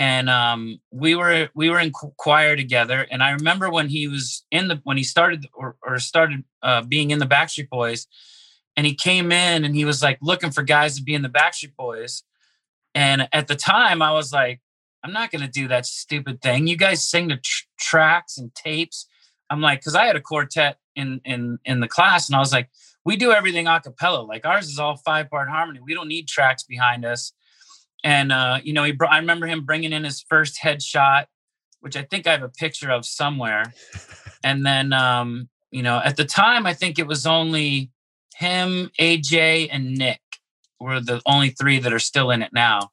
[0.00, 3.06] and um, we were we were in choir together.
[3.10, 6.80] And I remember when he was in the when he started or, or started uh,
[6.80, 8.06] being in the Backstreet Boys,
[8.76, 11.28] and he came in and he was like looking for guys to be in the
[11.28, 12.22] Backstreet Boys.
[12.94, 14.62] And at the time, I was like,
[15.04, 16.66] I'm not going to do that stupid thing.
[16.66, 19.06] You guys sing the tr- tracks and tapes.
[19.50, 22.52] I'm like, because I had a quartet in in in the class, and I was
[22.52, 22.68] like,
[23.04, 24.22] we do everything a cappella.
[24.22, 25.80] Like ours is all five part harmony.
[25.82, 27.32] We don't need tracks behind us
[28.04, 31.26] and uh, you know, he brought, I remember him bringing in his first headshot,
[31.80, 33.72] which I think I have a picture of somewhere.
[34.44, 37.90] and then, um, you know, at the time, I think it was only
[38.36, 40.20] him, AJ, and Nick
[40.78, 42.90] were the only three that are still in it now.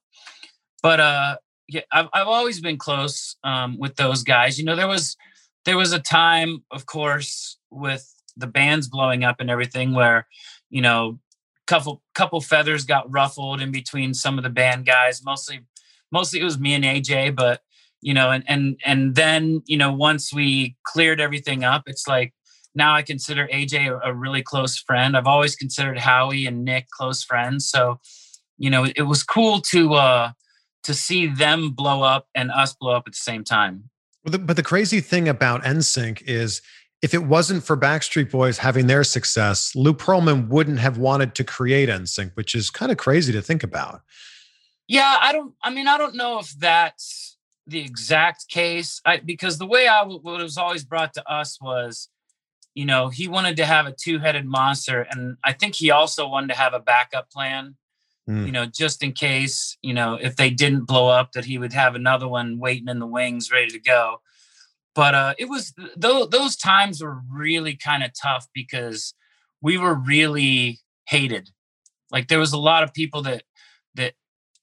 [0.83, 4.59] But uh, yeah, I've I've always been close um, with those guys.
[4.59, 5.17] You know, there was
[5.65, 10.27] there was a time, of course, with the bands blowing up and everything, where
[10.69, 11.19] you know
[11.67, 15.23] couple couple feathers got ruffled in between some of the band guys.
[15.23, 15.61] Mostly,
[16.11, 17.61] mostly it was me and AJ, but
[18.01, 22.33] you know, and and and then you know, once we cleared everything up, it's like
[22.73, 25.17] now I consider AJ a, a really close friend.
[25.17, 27.67] I've always considered Howie and Nick close friends.
[27.67, 27.99] So,
[28.57, 30.31] you know, it, was cool to uh
[30.83, 33.89] to see them blow up and us blow up at the same time.
[34.23, 36.61] But the, but the crazy thing about NSYNC is
[37.01, 41.43] if it wasn't for Backstreet Boys having their success, Lou Pearlman wouldn't have wanted to
[41.43, 44.01] create NSYNC, which is kind of crazy to think about.
[44.87, 45.53] Yeah, I don't.
[45.61, 49.01] I mean, I don't know if that's the exact case.
[49.05, 52.09] I because the way I what was always brought to us was,
[52.73, 56.49] you know, he wanted to have a two-headed monster, and I think he also wanted
[56.49, 57.75] to have a backup plan.
[58.29, 58.45] Mm.
[58.45, 61.73] You know, just in case, you know, if they didn't blow up, that he would
[61.73, 64.21] have another one waiting in the wings, ready to go.
[64.97, 69.13] But uh, it was those those times were really kind of tough because
[69.61, 71.51] we were really hated.
[72.09, 73.43] Like there was a lot of people that
[73.93, 74.15] that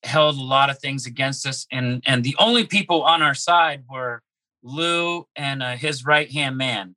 [0.03, 3.85] held a lot of things against us, and and the only people on our side
[3.89, 4.23] were
[4.65, 6.97] Lou and uh, his right hand man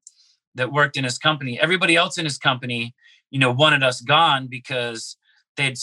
[0.55, 1.59] that worked in his company.
[1.59, 2.95] Everybody else in his company,
[3.29, 5.15] you know, wanted us gone because
[5.57, 5.77] they'd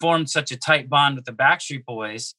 [0.00, 2.34] formed such a tight bond with the Backstreet Boys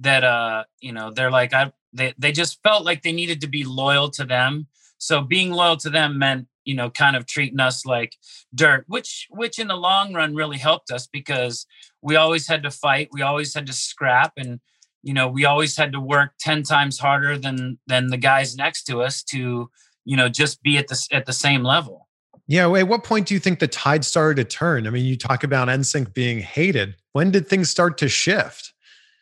[0.00, 3.46] that uh, you know, they're like I they they just felt like they needed to
[3.46, 4.66] be loyal to them.
[4.98, 8.16] So being loyal to them meant you know kind of treating us like
[8.54, 11.66] dirt which which in the long run really helped us because
[12.02, 14.60] we always had to fight we always had to scrap and
[15.02, 18.84] you know we always had to work 10 times harder than than the guys next
[18.84, 19.70] to us to
[20.04, 22.08] you know just be at the at the same level.
[22.46, 24.86] Yeah at what point do you think the tide started to turn?
[24.86, 26.96] I mean you talk about nsync being hated.
[27.12, 28.72] When did things start to shift?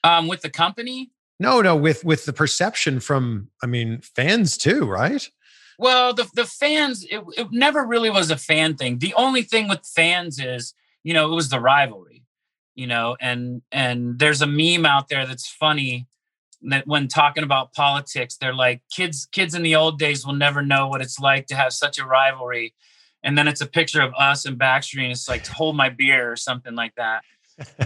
[0.04, 4.86] Um with the company no no with with the perception from i mean fans too
[4.86, 5.28] right
[5.80, 8.98] well, the the fans, it, it never really was a fan thing.
[8.98, 10.74] The only thing with fans is,
[11.04, 12.22] you know, it was the rivalry,
[12.74, 16.06] you know, and and there's a meme out there that's funny
[16.64, 20.60] that when talking about politics, they're like kids kids in the old days will never
[20.60, 22.74] know what it's like to have such a rivalry.
[23.22, 26.30] And then it's a picture of us and Backstreet, and it's like hold my beer
[26.30, 27.22] or something like that.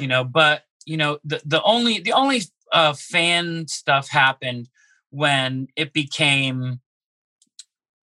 [0.00, 4.68] you know, but you know, the the only the only uh, fan stuff happened
[5.10, 6.80] when it became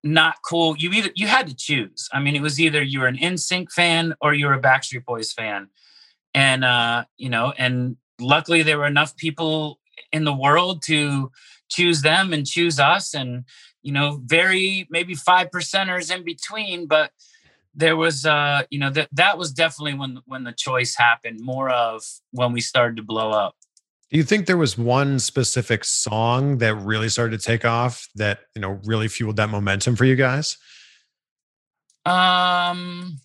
[0.04, 0.76] not cool.
[0.76, 2.08] You either you had to choose.
[2.12, 5.04] I mean, it was either you were an NSYNC fan or you were a Backstreet
[5.04, 5.68] Boys fan,
[6.34, 9.78] and uh, you know, and luckily there were enough people
[10.12, 11.30] in the world to
[11.68, 13.44] choose them and choose us, and
[13.82, 17.12] you know, very maybe five percenters in between, but
[17.74, 21.70] there was uh you know that that was definitely when when the choice happened more
[21.70, 23.56] of when we started to blow up
[24.12, 28.40] do you think there was one specific song that really started to take off that,
[28.54, 30.58] you know, really fueled that momentum for you guys?
[32.04, 33.18] Um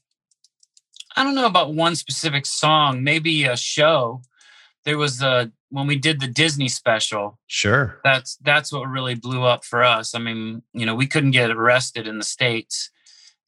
[1.18, 4.22] I don't know about one specific song, maybe a show.
[4.86, 7.38] There was a when we did the Disney special.
[7.48, 8.00] Sure.
[8.06, 10.16] That's that's what really blew up for us.
[10.16, 12.92] I mean, you know, we couldn't get arrested in the states.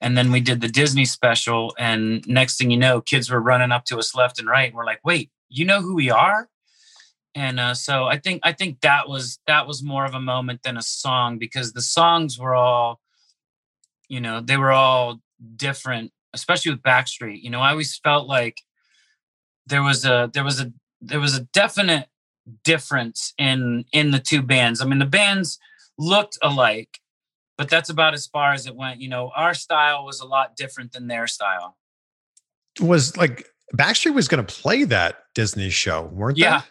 [0.01, 3.71] And then we did the Disney special and next thing you know, kids were running
[3.71, 6.49] up to us left and right and we're like, "Wait, you know who we are?"
[7.35, 10.63] And uh, so I think I think that was that was more of a moment
[10.63, 12.99] than a song because the songs were all,
[14.07, 15.19] you know, they were all
[15.55, 17.41] different, especially with Backstreet.
[17.41, 18.57] You know, I always felt like
[19.67, 22.07] there was a there was a there was a definite
[22.63, 24.81] difference in in the two bands.
[24.81, 25.59] I mean, the bands
[25.99, 26.99] looked alike,
[27.57, 29.01] but that's about as far as it went.
[29.01, 31.77] You know, our style was a lot different than their style.
[32.81, 36.65] Was like Backstreet was going to play that Disney show, weren't they?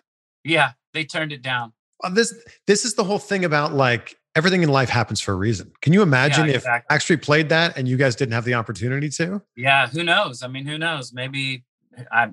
[0.49, 1.73] Yeah, they turned it down.
[2.03, 2.35] Well, this
[2.67, 5.73] this is the whole thing about like everything in life happens for a reason.
[5.83, 6.87] Can you imagine yeah, exactly.
[6.89, 9.43] if actually played that and you guys didn't have the opportunity to?
[9.57, 10.43] Yeah, who knows?
[10.43, 11.13] I mean, who knows?
[11.13, 11.65] Maybe
[12.13, 12.33] I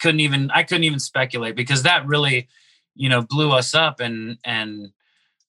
[0.00, 2.48] couldn't even I couldn't even speculate because that really,
[2.94, 4.90] you know, blew us up and and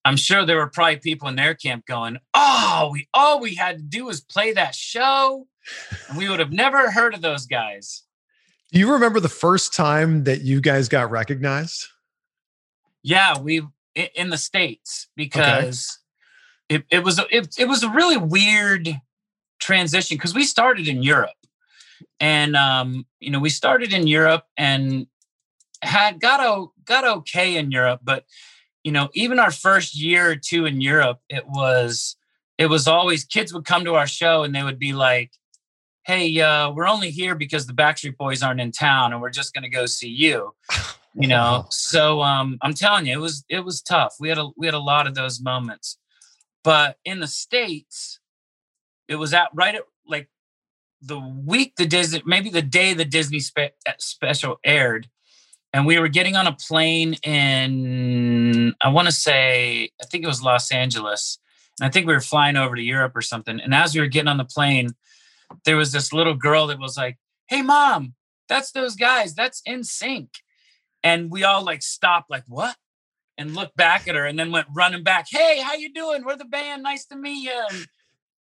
[0.03, 3.77] I'm sure there were probably people in their camp going, "Oh, we all we had
[3.77, 5.47] to do was play that show."
[6.09, 8.03] And we would have never heard of those guys.
[8.71, 11.87] Do you remember the first time that you guys got recognized?
[13.03, 13.63] Yeah, we
[13.95, 15.99] in the states because
[16.71, 16.83] okay.
[16.89, 19.01] it, it was it, it was a really weird
[19.59, 21.31] transition because we started in Europe,
[22.19, 25.07] and um, you know we started in Europe and
[25.81, 28.25] had got o, got okay in Europe, but
[28.83, 32.15] you know even our first year or two in Europe, it was
[32.57, 35.31] it was always kids would come to our show and they would be like
[36.03, 39.53] hey, uh, we're only here because the Backstreet Boys aren't in town, and we're just
[39.53, 40.53] going to go see you.
[41.13, 44.15] You know, so um, I'm telling you, it was it was tough.
[44.17, 45.97] We had a we had a lot of those moments,
[46.63, 48.21] but in the states,
[49.09, 50.29] it was at right at like
[51.01, 55.09] the week the Disney, maybe the day the Disney spe- uh, special aired,
[55.73, 60.27] and we were getting on a plane in I want to say I think it
[60.27, 61.39] was Los Angeles,
[61.81, 63.59] and I think we were flying over to Europe or something.
[63.59, 64.91] And as we were getting on the plane,
[65.65, 68.15] there was this little girl that was like, "Hey, mom,
[68.47, 69.33] that's those guys.
[69.33, 70.29] That's NSYNC.
[71.03, 72.75] And we all like stopped, like, "What?"
[73.37, 75.27] And looked back at her, and then went running back.
[75.29, 76.23] Hey, how you doing?
[76.23, 76.83] We're the band.
[76.83, 77.65] Nice to meet you.
[77.71, 77.87] And,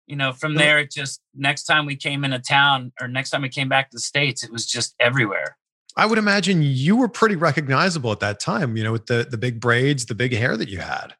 [0.07, 3.43] you know, from there, it just next time we came into town, or next time
[3.43, 5.57] we came back to the states, it was just everywhere.
[5.97, 9.39] I would imagine you were pretty recognizable at that time, you know, with the the
[9.39, 11.15] big braids, the big hair that you had.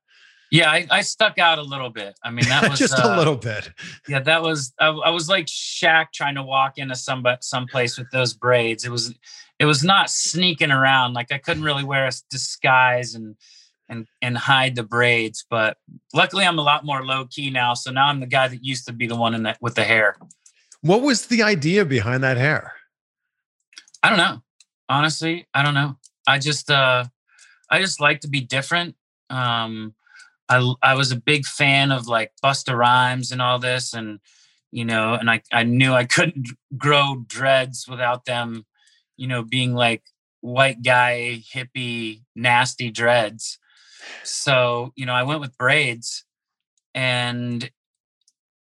[0.51, 2.19] Yeah, I, I stuck out a little bit.
[2.23, 3.71] I mean, that was just uh, a little bit.
[4.09, 4.73] Yeah, that was.
[4.79, 8.85] I, I was like Shaq trying to walk into some some place with those braids.
[8.85, 9.15] It was,
[9.59, 11.15] it was not sneaking around.
[11.15, 13.37] Like I couldn't really wear a disguise and
[13.89, 15.45] and and hide the braids.
[15.49, 15.79] But
[16.15, 17.75] luckily, I'm a lot more low key now.
[17.75, 19.85] So now I'm the guy that used to be the one in that with the
[19.85, 20.17] hair.
[20.81, 22.75] What was the idea behind that hair?
[24.03, 24.43] I don't know.
[24.89, 25.97] Honestly, I don't know.
[26.27, 27.05] I just uh
[27.71, 28.95] I just like to be different.
[29.31, 29.95] Um
[30.49, 34.21] I I was a big fan of like Busta Rhymes and all this and
[34.71, 38.67] you know, and I I knew I couldn't grow dreads without them,
[39.17, 40.03] you know, being like
[40.41, 43.59] white guy hippie nasty dreads.
[44.23, 46.25] So, you know, I went with braids
[46.95, 47.69] and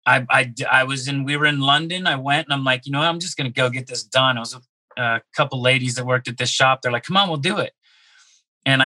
[0.05, 2.07] I, I, I was in, we were in London.
[2.07, 4.37] I went and I'm like, you know, I'm just to go get this done.
[4.37, 4.67] I was with
[4.97, 6.81] a couple ladies that worked at this shop.
[6.81, 7.73] They're like, come on, we'll do it.
[8.65, 8.85] And I,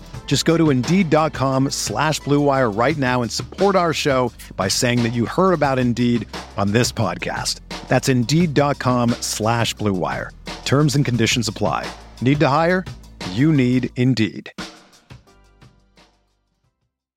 [0.25, 5.11] Just go to Indeed.com slash BlueWire right now and support our show by saying that
[5.11, 7.59] you heard about Indeed on this podcast.
[7.89, 10.29] That's Indeed.com slash BlueWire.
[10.63, 11.85] Terms and conditions apply.
[12.21, 12.85] Need to hire?
[13.31, 14.53] You need Indeed.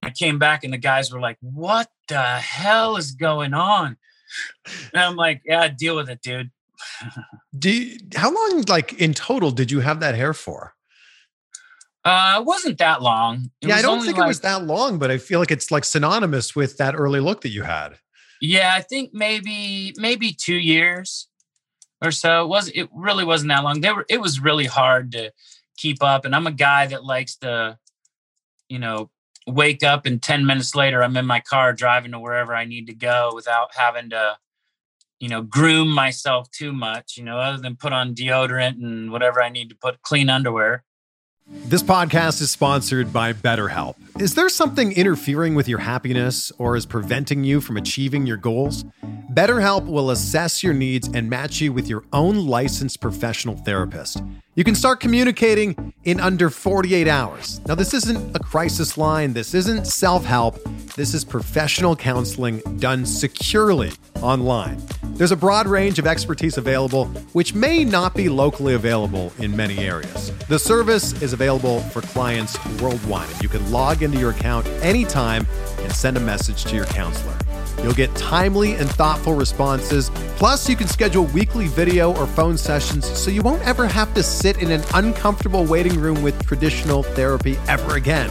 [0.02, 3.96] I came back and the guys were like, what the hell is going on?
[4.92, 6.50] And I'm like, yeah, deal with it, dude.
[7.58, 10.74] Do you, how long, like in total, did you have that hair for?
[12.04, 13.50] Uh, it wasn't that long.
[13.62, 15.70] It yeah, I don't think like- it was that long, but I feel like it's
[15.70, 17.98] like synonymous with that early look that you had.
[18.40, 21.28] Yeah, I think maybe maybe two years
[22.02, 22.44] or so.
[22.44, 23.80] It was it really wasn't that long.
[23.80, 25.32] They were it was really hard to
[25.76, 26.24] keep up.
[26.24, 27.78] And I'm a guy that likes to,
[28.68, 29.10] you know,
[29.46, 32.86] wake up and 10 minutes later I'm in my car driving to wherever I need
[32.86, 34.38] to go without having to,
[35.20, 39.42] you know, groom myself too much, you know, other than put on deodorant and whatever
[39.42, 40.84] I need to put clean underwear.
[41.46, 43.96] This podcast is sponsored by BetterHelp.
[44.18, 48.84] Is there something interfering with your happiness or is preventing you from achieving your goals?
[49.30, 54.22] BetterHelp will assess your needs and match you with your own licensed professional therapist.
[54.54, 57.60] You can start communicating in under 48 hours.
[57.66, 60.62] Now, this isn't a crisis line, this isn't self help.
[60.96, 64.80] This is professional counseling done securely online.
[65.16, 69.78] There's a broad range of expertise available, which may not be locally available in many
[69.78, 70.32] areas.
[70.48, 75.46] The service is available for clients worldwide, you can log into your account anytime
[75.78, 77.36] and send a message to your counselor.
[77.80, 80.10] You'll get timely and thoughtful responses.
[80.36, 84.22] Plus, you can schedule weekly video or phone sessions so you won't ever have to
[84.22, 88.30] sit in an uncomfortable waiting room with traditional therapy ever again.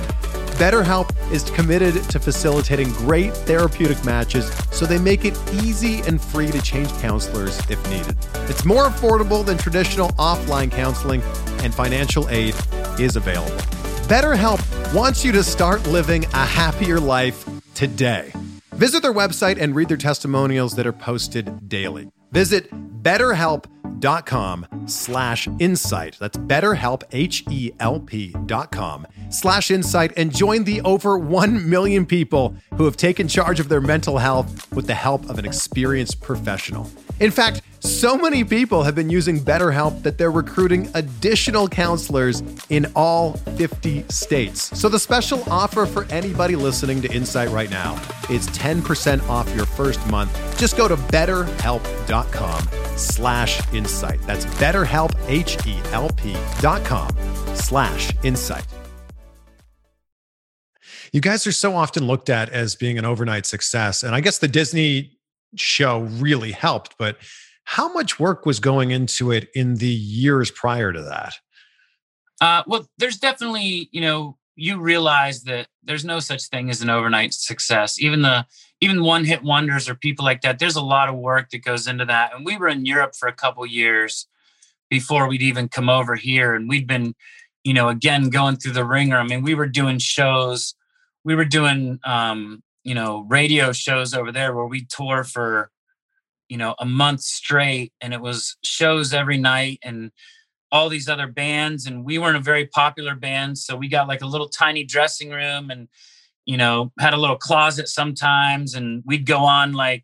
[0.54, 6.52] BetterHelp is committed to facilitating great therapeutic matches so they make it easy and free
[6.52, 8.16] to change counselors if needed.
[8.48, 11.24] It's more affordable than traditional offline counseling,
[11.64, 12.54] and financial aid
[13.00, 13.58] is available.
[14.08, 14.62] BetterHelp
[14.94, 18.32] wants you to start living a happier life today.
[18.74, 22.12] Visit their website and read their testimonials that are posted daily.
[22.32, 22.70] Visit
[23.02, 26.18] betterhelp.com slash insight.
[26.20, 32.86] That's betterhelp, H-E-L-P dot com slash insight and join the over 1 million people who
[32.86, 36.90] have taken charge of their mental health with the help of an experienced professional.
[37.20, 42.90] In fact, so many people have been using BetterHelp that they're recruiting additional counselors in
[42.96, 44.78] all 50 states.
[44.78, 47.96] So the special offer for anybody listening to Insight right now
[48.30, 50.32] is 10% off your first month.
[50.58, 54.22] Just go to betterhelp.com slash insight.
[54.22, 57.10] That's betterhelp, H-E-L-P dot com
[57.56, 58.66] slash insight.
[61.14, 64.04] You guys are so often looked at as being an overnight success.
[64.04, 65.18] And I guess the Disney
[65.56, 67.18] show really helped, but
[67.66, 71.34] how much work was going into it in the years prior to that?
[72.42, 76.90] Uh, well, there's definitely, you know, you realize that there's no such thing as an
[76.90, 78.00] overnight success.
[78.02, 78.46] Even the
[78.82, 80.60] even one hit wonders or people like that.
[80.60, 82.36] There's a lot of work that goes into that.
[82.36, 84.28] And we were in Europe for a couple years
[84.90, 87.16] before we'd even come over here, and we'd been,
[87.64, 89.18] you know, again going through the ringer.
[89.18, 90.76] I mean, we were doing shows,
[91.24, 95.72] we were doing, um, you know, radio shows over there where we tour for,
[96.50, 100.12] you know, a month straight, and it was shows every night and
[100.74, 104.24] all these other bands and we weren't a very popular band so we got like
[104.24, 105.88] a little tiny dressing room and
[106.46, 110.04] you know had a little closet sometimes and we'd go on like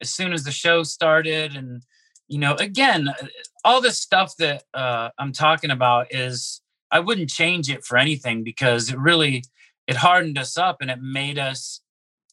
[0.00, 1.82] as soon as the show started and
[2.26, 3.26] you know again uh,
[3.64, 8.42] all this stuff that uh, i'm talking about is i wouldn't change it for anything
[8.42, 9.44] because it really
[9.88, 11.80] it hardened us up and it made us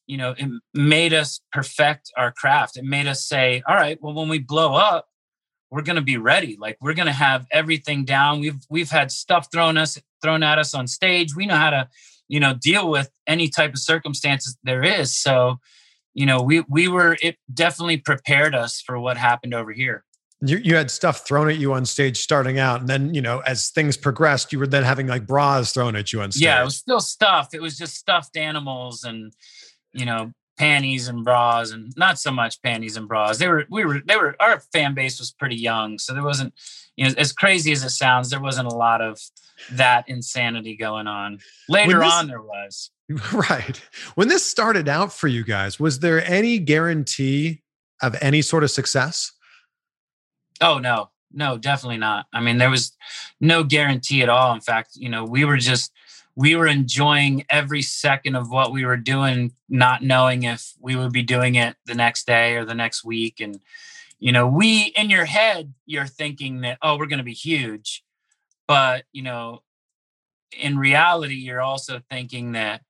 [0.05, 2.77] you know it made us perfect our craft.
[2.77, 5.07] It made us say all right well when we blow up
[5.71, 6.57] we're going to be ready.
[6.59, 8.39] Like we're going to have everything down.
[8.39, 11.35] We've we've had stuff thrown us thrown at us on stage.
[11.35, 11.89] We know how to
[12.27, 15.15] you know deal with any type of circumstances there is.
[15.15, 15.59] So
[16.13, 20.03] you know we we were it definitely prepared us for what happened over here
[20.41, 23.39] you, you had stuff thrown at you on stage starting out and then you know
[23.39, 26.61] as things progressed you were then having like bras thrown at you on stage yeah
[26.61, 29.33] it was still stuff it was just stuffed animals and
[29.93, 33.37] you know panties and bras and not so much panties and bras.
[33.37, 36.53] They were we were they were our fan base was pretty young so there wasn't
[36.95, 39.19] you know as crazy as it sounds there wasn't a lot of
[39.71, 41.39] that insanity going on.
[41.69, 42.91] Later this, on there was.
[43.31, 43.79] Right.
[44.15, 47.61] When this started out for you guys was there any guarantee
[48.01, 49.31] of any sort of success
[50.61, 52.95] oh no no definitely not i mean there was
[53.39, 55.91] no guarantee at all in fact you know we were just
[56.35, 61.13] we were enjoying every second of what we were doing, not knowing if we would
[61.13, 63.39] be doing it the next day or the next week.
[63.39, 63.59] And,
[64.19, 68.03] you know, we in your head, you're thinking that, oh, we're going to be huge.
[68.67, 69.61] But, you know,
[70.59, 72.81] in reality, you're also thinking that,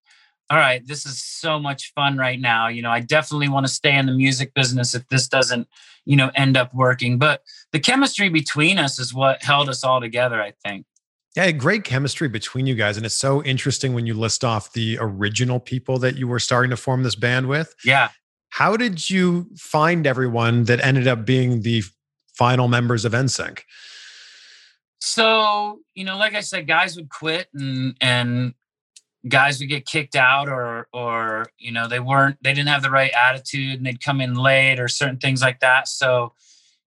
[0.50, 2.68] all right, this is so much fun right now.
[2.68, 5.68] You know, I definitely want to stay in the music business if this doesn't,
[6.06, 7.18] you know, end up working.
[7.18, 7.42] But
[7.72, 10.86] the chemistry between us is what held us all together, I think.
[11.36, 12.96] Yeah, great chemistry between you guys.
[12.96, 16.70] And it's so interesting when you list off the original people that you were starting
[16.70, 17.76] to form this band with.
[17.84, 18.10] Yeah.
[18.50, 21.84] How did you find everyone that ended up being the
[22.38, 23.62] final members of NSYNC?
[25.00, 28.54] So, you know, like I said, guys would quit and and
[29.28, 32.92] guys would get kicked out or or you know, they weren't they didn't have the
[32.92, 35.88] right attitude and they'd come in late or certain things like that.
[35.88, 36.34] So,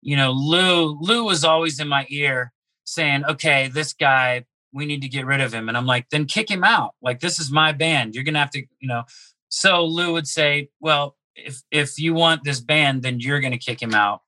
[0.01, 2.53] you know, Lou Lou was always in my ear
[2.87, 5.67] saying, okay, this guy, we need to get rid of him.
[5.67, 6.95] And I'm like, then kick him out.
[7.01, 8.15] Like, this is my band.
[8.15, 9.03] You're to have to, you know.
[9.49, 13.81] So Lou would say, well, if, if you want this band, then you're to kick
[13.81, 14.21] him out.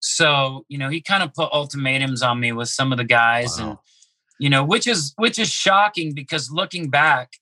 [0.00, 3.58] So, you know, he kind of put ultimatums on me with some of the guys
[3.58, 3.68] wow.
[3.68, 3.78] and,
[4.38, 7.32] you know, which is, which is shocking because looking back,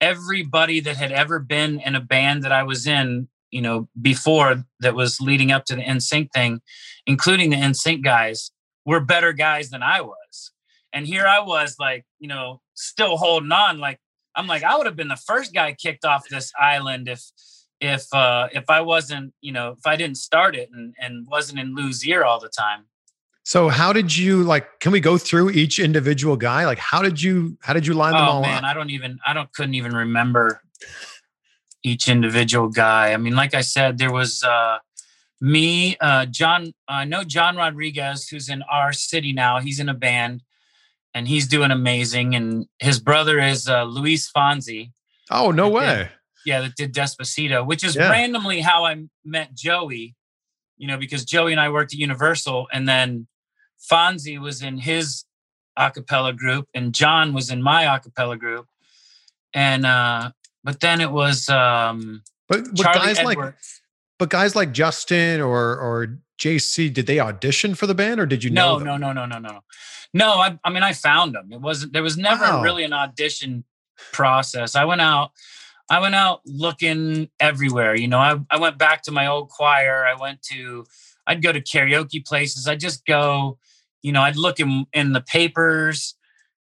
[0.00, 4.64] everybody that had ever been in a band that I was in, you know, before
[4.80, 6.60] that was leading up to the NSYNC thing,
[7.06, 8.50] including the NSYNC guys,
[8.84, 10.52] were better guys than I was.
[10.92, 13.78] And here I was, like, you know, still holding on.
[13.78, 14.00] Like,
[14.34, 17.22] I'm like, I would have been the first guy kicked off this island if,
[17.80, 21.60] if, uh, if I wasn't, you know, if I didn't start it and, and wasn't
[21.60, 22.86] in Lou's ear all the time.
[23.44, 24.80] So how did you like?
[24.80, 26.64] Can we go through each individual guy?
[26.64, 28.70] Like, how did you how did you line them oh, all man, up?
[28.70, 30.62] I don't even I don't couldn't even remember
[31.82, 33.12] each individual guy.
[33.12, 34.78] I mean, like I said, there was uh
[35.42, 39.58] me, uh, John, I know John Rodriguez, who's in our city now.
[39.58, 40.42] He's in a band
[41.14, 42.36] and he's doing amazing.
[42.36, 44.92] And his brother is uh, Luis Fonsi.
[45.32, 45.96] Oh, no way.
[45.96, 46.08] Did,
[46.46, 48.08] yeah, that did Despacito, which is yeah.
[48.08, 50.14] randomly how I met Joey,
[50.76, 53.26] you know, because Joey and I worked at Universal and then
[53.90, 55.24] Fonsi was in his
[55.78, 58.66] acapella group and John was in my acapella group.
[59.54, 60.30] And, uh,
[60.64, 63.36] but then it was, um, but, but Charlie guys Edwards.
[63.36, 63.54] like
[64.22, 68.44] but guys like Justin or or JC, did they audition for the band or did
[68.44, 68.78] you know?
[68.78, 69.60] No, no, no, no, no, no.
[70.14, 71.48] No, I, I mean I found them.
[71.50, 72.62] It wasn't there was never wow.
[72.62, 73.64] really an audition
[74.12, 74.76] process.
[74.76, 75.32] I went out
[75.90, 77.96] I went out looking everywhere.
[77.96, 80.06] You know, I, I went back to my old choir.
[80.06, 80.84] I went to
[81.26, 82.68] I'd go to karaoke places.
[82.68, 83.58] I'd just go,
[84.02, 86.14] you know, I'd look in in the papers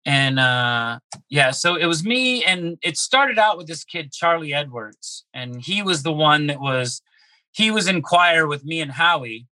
[0.04, 0.98] and uh
[1.30, 5.62] yeah so it was me and it started out with this kid charlie edwards and
[5.62, 7.04] he was the one that was
[7.52, 9.48] he was in choir with me and Howie,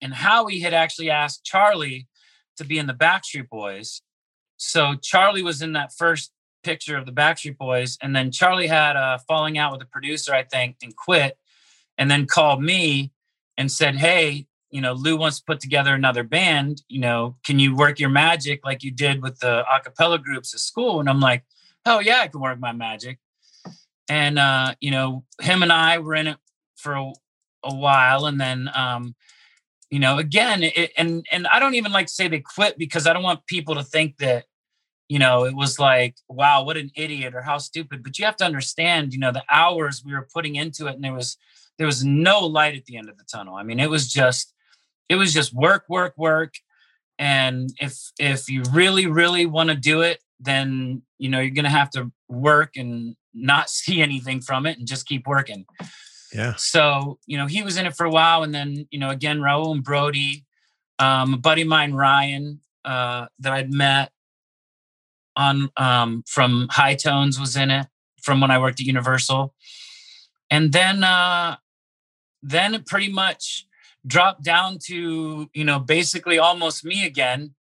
[0.00, 2.08] and Howie had actually asked Charlie
[2.56, 4.02] to be in the Backstreet Boys.
[4.56, 6.32] So Charlie was in that first
[6.64, 10.34] picture of the Backstreet Boys, and then Charlie had a falling out with the producer,
[10.34, 11.36] I think, and quit,
[11.98, 13.12] and then called me
[13.58, 16.82] and said, "Hey, you know, Lou wants to put together another band.
[16.88, 20.60] You know, can you work your magic like you did with the acapella groups at
[20.60, 21.44] school?" And I'm like,
[21.86, 23.18] "Oh yeah, I can work my magic."
[24.08, 26.36] and uh, you know, him and I were in it
[26.76, 27.12] for a,
[27.64, 29.14] a while, and then um,
[29.90, 33.06] you know, again, it, and and I don't even like to say they quit because
[33.06, 34.44] I don't want people to think that
[35.08, 38.36] you know it was like wow what an idiot or how stupid but you have
[38.36, 41.36] to understand you know the hours we were putting into it and there was
[41.76, 44.54] there was no light at the end of the tunnel i mean it was just
[45.08, 46.54] it was just work work work
[47.18, 51.64] and if if you really really want to do it then you know you're going
[51.64, 55.64] to have to work and not see anything from it and just keep working
[56.32, 56.54] Yeah.
[56.56, 59.40] so you know he was in it for a while and then you know again
[59.40, 60.44] raul and brody
[60.98, 64.10] um, a buddy of mine ryan uh, that i'd met
[65.36, 67.86] on um, from high tones was in it
[68.22, 69.54] from when i worked at universal
[70.50, 71.56] and then uh,
[72.42, 73.66] then pretty much
[74.06, 77.54] dropped down to you know basically almost me again.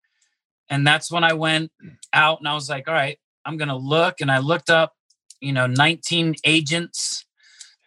[0.70, 1.72] And that's when i went
[2.14, 4.22] out and i was like all right i'm gonna look.
[4.22, 4.94] And i looked up
[5.40, 7.26] you know 19 agents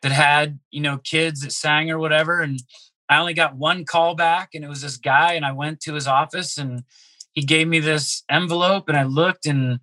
[0.03, 2.41] that had you know kids that sang or whatever.
[2.41, 2.61] And
[3.09, 5.95] i only got one call back and it was this guy and i went to
[5.95, 6.85] his office and
[7.33, 9.79] he gave me this envelope and i looked and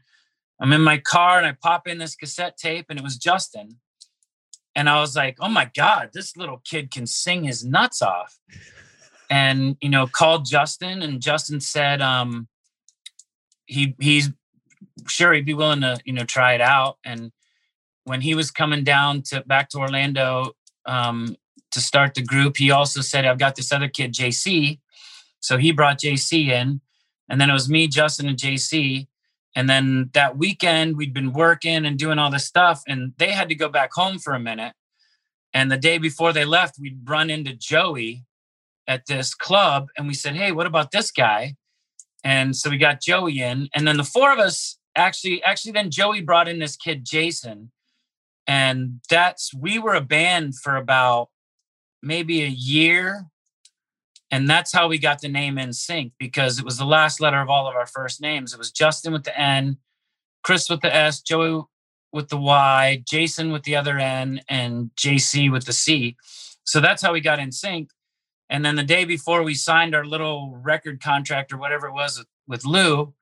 [0.60, 3.78] i'm in my car and i pop in this cassette tape and it was justin
[4.76, 8.40] and I was like, "Oh my god, this little kid can sing his nuts off."
[9.30, 12.48] And you know, called Justin, and Justin said, um,
[13.72, 14.30] he he's
[15.08, 16.98] sure he'd be willing to you know try it out.
[17.06, 17.32] And
[18.04, 20.52] when he was coming down to back to Orlando
[20.86, 21.36] um,
[21.72, 24.80] to start the group, he also said, "I've got this other kid, JC."
[25.40, 26.82] So he brought JC in,
[27.30, 29.08] and then it was me, Justin, and JC.
[29.56, 33.50] And then that weekend, we'd been working and doing all this stuff, and they had
[33.50, 34.74] to go back home for a minute.
[35.54, 38.24] And the day before they left, we'd run into Joey
[38.88, 41.56] at this club, and we said, "Hey, what about this guy?"
[42.24, 45.92] And so we got Joey in, and then the four of us actually, actually, then
[45.92, 47.72] Joey brought in this kid Jason,
[48.48, 51.30] and that's we were a band for about
[52.02, 53.31] maybe a year
[54.32, 57.42] and that's how we got the name in sync because it was the last letter
[57.42, 58.54] of all of our first names.
[58.54, 59.78] It was Justin with the N,
[60.42, 61.64] Chris with the S, Joey
[62.14, 66.16] with the Y, Jason with the other N, and JC with the C.
[66.64, 67.90] So that's how we got in sync.
[68.50, 72.24] And then the day before we signed our little record contract or whatever it was
[72.48, 73.14] with Lou,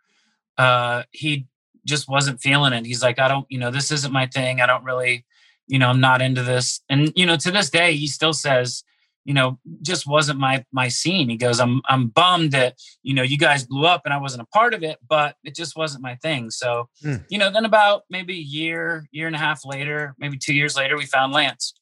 [0.58, 1.48] uh, he
[1.86, 2.86] just wasn't feeling it.
[2.86, 4.62] He's like, I don't, you know, this isn't my thing.
[4.62, 5.26] I don't really,
[5.68, 6.82] you know, I'm not into this.
[6.90, 8.84] And you know, to this day, he still says,
[9.30, 11.30] you know, just wasn't my my scene.
[11.30, 12.74] He goes, I'm I'm bummed that
[13.04, 15.54] you know you guys blew up and I wasn't a part of it, but it
[15.56, 16.50] just wasn't my thing.
[16.50, 17.24] So, Mm.
[17.30, 20.76] you know, then about maybe a year, year and a half later, maybe two years
[20.76, 21.76] later, we found Lance.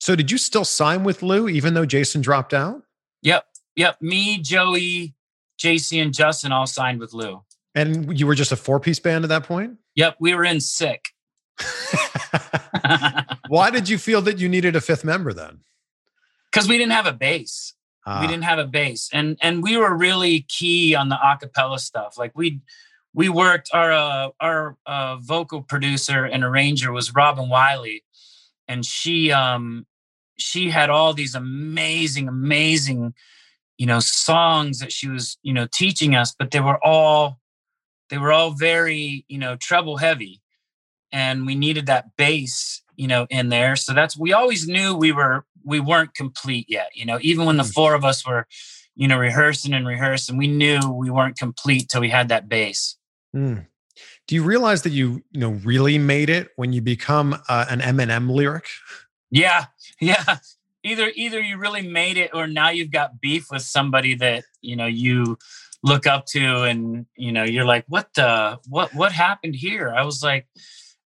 [0.00, 2.82] So did you still sign with Lou even though Jason dropped out?
[3.22, 3.44] Yep,
[3.76, 3.96] yep.
[4.02, 5.14] Me, Joey,
[5.62, 7.44] JC, and Justin all signed with Lou.
[7.76, 9.76] And you were just a four piece band at that point?
[9.94, 11.04] Yep, we were in sick.
[13.48, 15.60] Why did you feel that you needed a fifth member then?
[16.58, 17.74] Because we didn't have a bass.
[18.04, 21.78] Ah, we didn't have a bass and and we were really key on the acapella
[21.78, 22.16] stuff.
[22.16, 22.60] Like we
[23.12, 28.02] we worked our uh, our uh, vocal producer and arranger was robin wiley.
[28.66, 29.86] And she um
[30.38, 33.14] she had all these amazing amazing
[33.76, 37.38] you know songs that she was you know teaching us but they were all
[38.08, 40.40] they were all very you know treble heavy.
[41.12, 43.76] And we needed that bass you know in there.
[43.76, 47.56] So that's we always knew we were we weren't complete yet you know even when
[47.56, 47.72] the Mm.
[47.72, 48.46] four of us were
[48.96, 52.96] you know rehearsing and rehearsing we knew we weren't complete till we had that bass
[53.32, 53.58] Hmm.
[54.26, 57.80] Do you realize that you, you know, really made it when you become uh, an
[57.80, 58.66] Eminem lyric?
[59.30, 59.66] yeah
[60.00, 60.36] yeah
[60.82, 64.76] either either you really made it or now you've got beef with somebody that you
[64.76, 65.36] know you
[65.82, 70.02] look up to and you know you're like what the what what happened here i
[70.02, 70.46] was like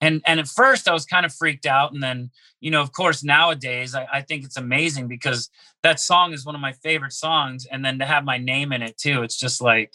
[0.01, 2.30] and and at first i was kind of freaked out and then
[2.61, 5.51] you know of course nowadays I, I think it's amazing because
[5.82, 8.82] that song is one of my favorite songs and then to have my name in
[8.82, 9.92] it too it's just like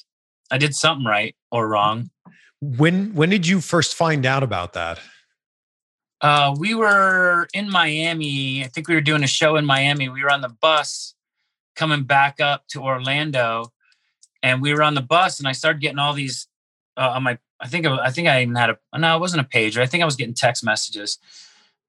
[0.51, 2.09] i did something right or wrong
[2.63, 4.99] When when did you first find out about that?
[6.21, 8.63] Uh, we were in Miami.
[8.63, 10.07] I think we were doing a show in Miami.
[10.07, 11.13] We were on the bus
[11.75, 13.73] coming back up to Orlando,
[14.41, 16.47] and we were on the bus, and I started getting all these
[16.95, 17.37] uh, on my.
[17.63, 19.81] I think I think I even had a no, it wasn't a pager.
[19.81, 21.17] I think I was getting text messages,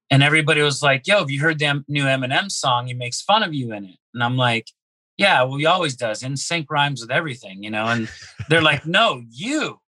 [0.09, 2.87] and everybody was like, "Yo, have you heard the new Eminem song?
[2.87, 4.69] He makes fun of you in it." And I'm like,
[5.17, 6.23] "Yeah, well, he always does.
[6.23, 8.09] In sync rhymes with everything, you know." And
[8.47, 9.81] they're like, "No, you."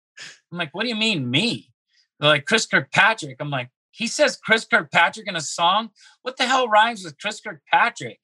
[0.51, 1.71] I'm like, "What do you mean me?"
[2.19, 5.91] They're like, "Chris Kirkpatrick." I'm like he says Chris Kirkpatrick in a song.
[6.23, 8.19] What the hell rhymes with Chris Kirkpatrick?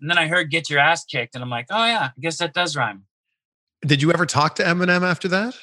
[0.00, 2.38] And then I heard "Get Your Ass Kicked," and I'm like, oh yeah, I guess
[2.38, 3.06] that does rhyme.
[3.86, 5.56] Did you ever talk to Eminem after that?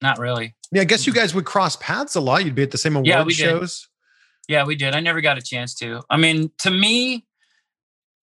[0.00, 0.54] Not really.
[0.70, 2.44] Yeah, I guess you guys would cross paths a lot.
[2.44, 3.42] You'd be at the same award Yeah, we did.
[3.42, 3.88] shows.
[4.48, 4.94] Yeah, we did.
[4.94, 6.02] I never got a chance to.
[6.08, 7.26] I mean, to me,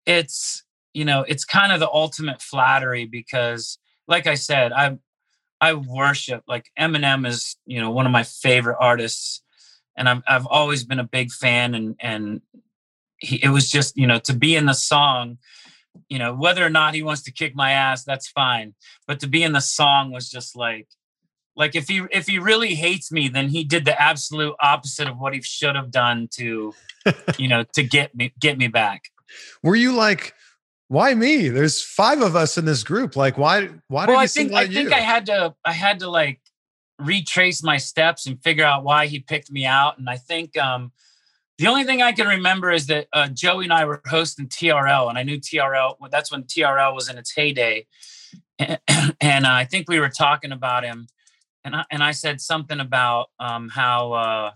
[0.06, 0.62] it's
[0.94, 4.96] you know, it's kind of the ultimate flattery because, like I said, I
[5.60, 9.42] I worship like Eminem is you know one of my favorite artists,
[9.96, 12.40] and I've I've always been a big fan, and and
[13.18, 15.38] he, it was just you know to be in the song
[16.10, 18.74] you know whether or not he wants to kick my ass that's fine
[19.06, 20.86] but to be in the song was just like
[21.56, 25.18] like if he if he really hates me then he did the absolute opposite of
[25.18, 26.74] what he should have done to
[27.38, 29.04] you know to get me get me back.
[29.62, 30.34] Were you like
[30.88, 31.48] why me?
[31.48, 33.16] There's five of us in this group.
[33.16, 36.10] Like why why well, did i think i think i had to i had to
[36.10, 36.40] like
[36.98, 39.98] retrace my steps and figure out why he picked me out.
[39.98, 40.92] And i think um
[41.58, 45.08] the only thing I can remember is that uh, Joey and I were hosting TRL,
[45.08, 45.96] and I knew TRL.
[46.10, 47.86] That's when TRL was in its heyday,
[48.58, 48.78] and,
[49.20, 51.06] and uh, I think we were talking about him,
[51.66, 54.50] and I, and I said something about um, how uh,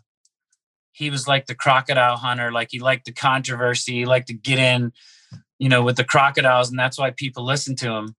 [0.93, 4.59] he was like the crocodile hunter, like he liked the controversy, he liked to get
[4.61, 4.93] in,
[5.59, 8.15] you know, with the crocodiles, and that's why people listen to him.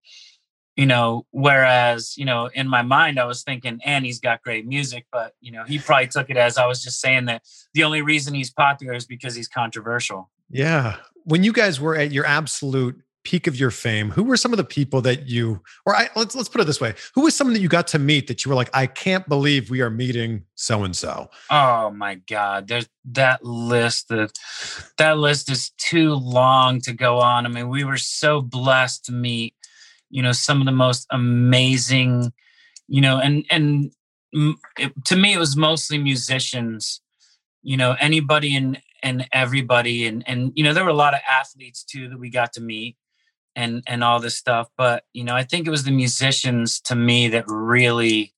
[0.77, 4.65] You know whereas you know in my mind i was thinking and he's got great
[4.65, 7.83] music but you know he probably took it as i was just saying that the
[7.83, 10.29] only reason he's popular is because he's controversial.
[10.49, 10.95] Yeah.
[11.25, 14.57] When you guys were at your absolute peak of your fame who were some of
[14.57, 16.95] the people that you or I, let's let's put it this way.
[17.13, 19.69] Who was someone that you got to meet that you were like i can't believe
[19.69, 24.31] we are meeting so and so oh my god there's that list that
[24.97, 27.45] that list is too long to go on.
[27.45, 29.55] I mean we were so blessed to meet
[30.09, 32.31] you know some of the most amazing
[32.87, 33.91] you know and and
[34.77, 37.01] it, to me it was mostly musicians
[37.61, 40.05] you know anybody and and everybody.
[40.05, 42.61] And and you know there were a lot of athletes too that we got to
[42.61, 42.95] meet
[43.55, 46.95] and and all this stuff but you know i think it was the musicians to
[46.95, 48.33] me that really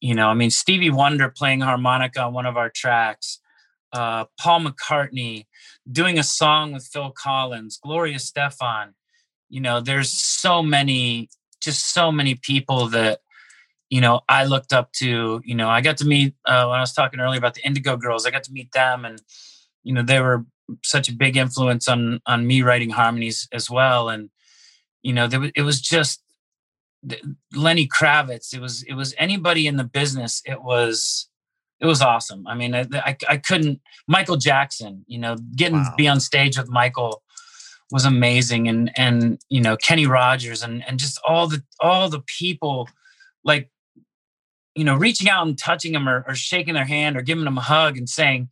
[0.00, 3.40] you know i mean stevie wonder playing harmonica on one of our tracks
[3.92, 5.46] uh, paul mccartney
[5.90, 8.92] doing a song with phil collins gloria estefan.
[9.48, 11.28] You know there's so many
[11.60, 13.20] just so many people that
[13.88, 16.80] you know i looked up to you know i got to meet uh, when i
[16.80, 19.20] was talking earlier about the indigo girls i got to meet them and
[19.82, 20.44] you know they were
[20.82, 24.08] such a big influence on on me writing harmonies as well.
[24.08, 24.30] And
[25.02, 26.22] you know there was, it was just
[27.54, 31.28] lenny kravitz it was it was anybody in the business it was
[31.80, 32.46] it was awesome.
[32.46, 35.84] I mean i i, I couldn't michael jackson you know getting wow.
[35.84, 37.22] to be on stage with michael
[37.90, 38.68] was amazing.
[38.68, 42.88] And and you know Kenny Rogers and and just all the all the people
[43.44, 43.70] like
[44.74, 47.58] you know reaching out and touching them or, or shaking their hand or giving them
[47.58, 48.48] a hug and saying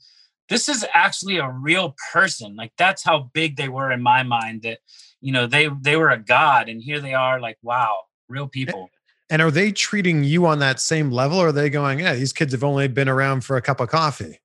[0.48, 2.56] this is actually a real person.
[2.56, 4.78] Like that's how big they were in my mind that
[5.20, 8.88] you know they they were a god and here they are like wow real people.
[9.30, 12.32] and are they treating you on that same level or are they going yeah these
[12.32, 14.38] kids have only been around for a cup of coffee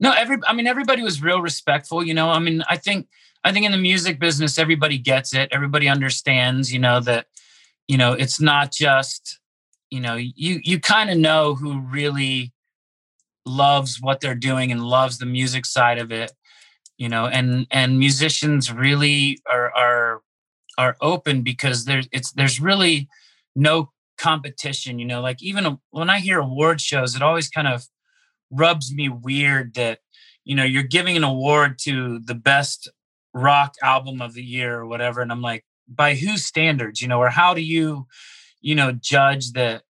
[0.00, 2.30] no every i mean everybody was real respectful you know?
[2.30, 3.06] I mean i think
[3.44, 5.50] I think in the music business, everybody gets it.
[5.52, 7.26] Everybody understands, you know, that,
[7.86, 9.38] you know, it's not just,
[9.90, 12.53] you know, you you kind of know who really
[13.46, 16.32] loves what they're doing and loves the music side of it,
[16.96, 20.22] you know, and and musicians really are are
[20.78, 23.08] are open because there's it's there's really
[23.54, 27.84] no competition, you know, like even when I hear award shows, it always kind of
[28.50, 29.98] rubs me weird that
[30.44, 32.88] you know you're giving an award to the best
[33.32, 37.18] rock album of the year or whatever and i'm like by whose standards you know
[37.18, 38.06] or how do you
[38.60, 39.82] you know judge that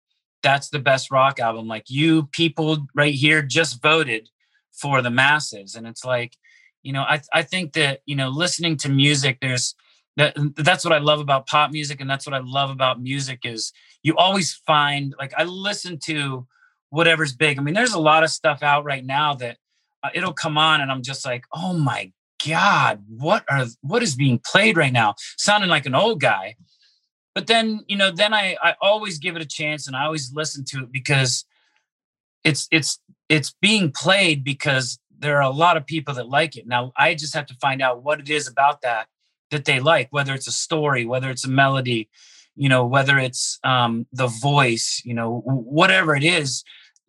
[0.42, 4.28] that's the best rock album like you people right here just voted
[4.72, 6.36] for the masses and it's like
[6.82, 9.74] you know i i think that you know listening to music there's
[10.16, 13.40] that that's what i love about pop music and that's what i love about music
[13.44, 13.72] is
[14.02, 16.46] you always find like i listen to
[16.90, 19.56] whatever's big i mean there's a lot of stuff out right now that
[20.02, 22.10] uh, it'll come on and i'm just like oh my
[22.46, 25.14] God, what are what is being played right now?
[25.38, 26.56] Sounding like an old guy.
[27.34, 30.32] But then, you know, then I I always give it a chance and I always
[30.34, 31.44] listen to it because
[32.44, 36.66] it's it's it's being played because there are a lot of people that like it.
[36.66, 39.08] Now I just have to find out what it is about that
[39.50, 42.08] that they like, whether it's a story, whether it's a melody,
[42.56, 46.64] you know, whether it's um, the voice, you know, whatever it is.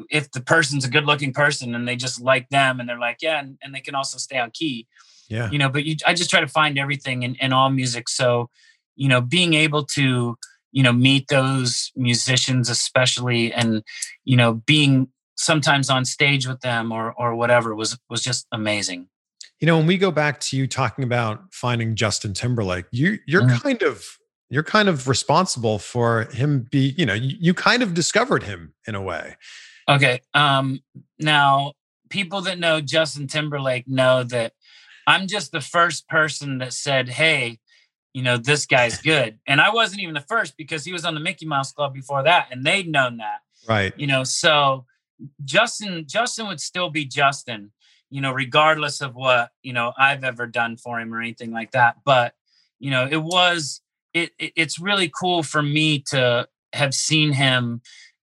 [0.10, 3.18] If the person's a good looking person and they just like them and they're like,
[3.22, 4.88] yeah, and, and they can also stay on key
[5.30, 5.50] yeah.
[5.50, 8.10] You know, but you, I just try to find everything in, in all music.
[8.10, 8.50] So,
[8.96, 10.38] you know, being able to,
[10.72, 13.84] you know, meet those musicians, especially, and,
[14.24, 19.08] you know, being sometimes on stage with them or, or whatever was, was just amazing.
[19.60, 23.44] You know, when we go back to you talking about finding Justin Timberlake, you, you're
[23.44, 23.58] mm-hmm.
[23.58, 24.06] kind of,
[24.50, 28.74] you're kind of responsible for him be, you know, you, you kind of discovered him
[28.88, 29.38] in a way.
[29.90, 30.22] Okay.
[30.34, 30.82] Um,
[31.20, 31.74] now
[32.10, 34.54] people that know Justin Timberlake know that
[35.08, 37.60] I'm just the first person that said, "Hey,
[38.14, 41.14] you know, this guy's good." And I wasn't even the first because he was on
[41.14, 43.40] the Mickey Mouse Club before that, and they'd known that.
[43.68, 43.94] Right.
[43.98, 44.86] You know, so
[45.44, 47.72] Justin Justin would still be Justin,
[48.10, 51.72] you know, regardless of what you know I've ever done for him or anything like
[51.72, 51.98] that.
[52.06, 52.34] But
[52.80, 53.82] you know, it was
[54.14, 57.82] it, it it's really cool for me to have seen him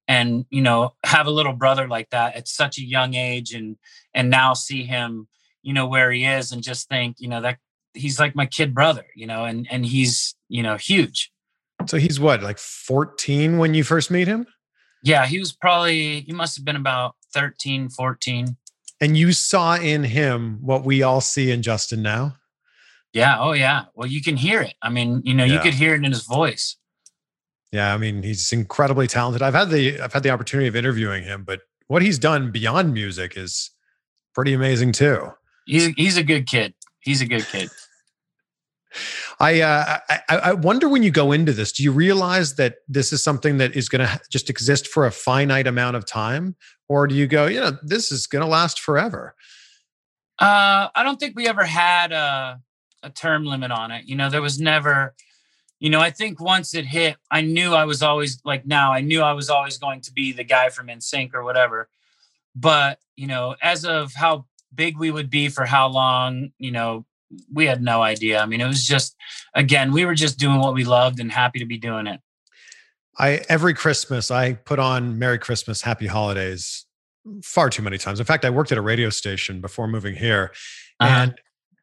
[0.09, 3.76] and you know have a little brother like that at such a young age and
[4.12, 5.28] and now see him
[5.62, 7.59] you know where he is and just think you know that
[7.95, 11.30] he's like my kid brother you know and and he's you know huge
[11.86, 14.47] so he's what like 14 when you first meet him
[15.03, 18.57] yeah he was probably he must have been about 13 14
[19.01, 22.36] and you saw in him what we all see in justin now
[23.12, 25.55] yeah oh yeah well you can hear it i mean you know yeah.
[25.55, 26.76] you could hear it in his voice
[27.72, 29.43] yeah, I mean, he's incredibly talented.
[29.43, 32.93] I've had the I've had the opportunity of interviewing him, but what he's done beyond
[32.93, 33.70] music is
[34.34, 35.30] pretty amazing too.
[35.66, 36.74] He's he's a good kid.
[37.01, 37.70] He's a good kid.
[39.40, 43.12] I, uh, I I wonder when you go into this, do you realize that this
[43.12, 46.57] is something that is going to just exist for a finite amount of time,
[46.88, 49.34] or do you go, you know, this is going to last forever?
[50.38, 52.61] Uh, I don't think we ever had a,
[53.03, 54.07] a term limit on it.
[54.07, 55.14] You know, there was never
[55.80, 59.01] you know, I think once it hit, I knew I was always like now, I
[59.01, 61.88] knew I was always going to be the guy from NSYNC or whatever.
[62.55, 64.44] But, you know, as of how
[64.74, 67.04] big we would be for how long, you know,
[67.52, 68.40] we had no idea.
[68.40, 69.16] I mean, it was just,
[69.54, 72.20] again, we were just doing what we loved and happy to be doing it.
[73.18, 76.86] I, every Christmas, I put on Merry Christmas, Happy Holidays
[77.44, 78.18] far too many times.
[78.18, 80.52] In fact, I worked at a radio station before moving here.
[80.98, 81.22] Uh-huh.
[81.22, 81.34] And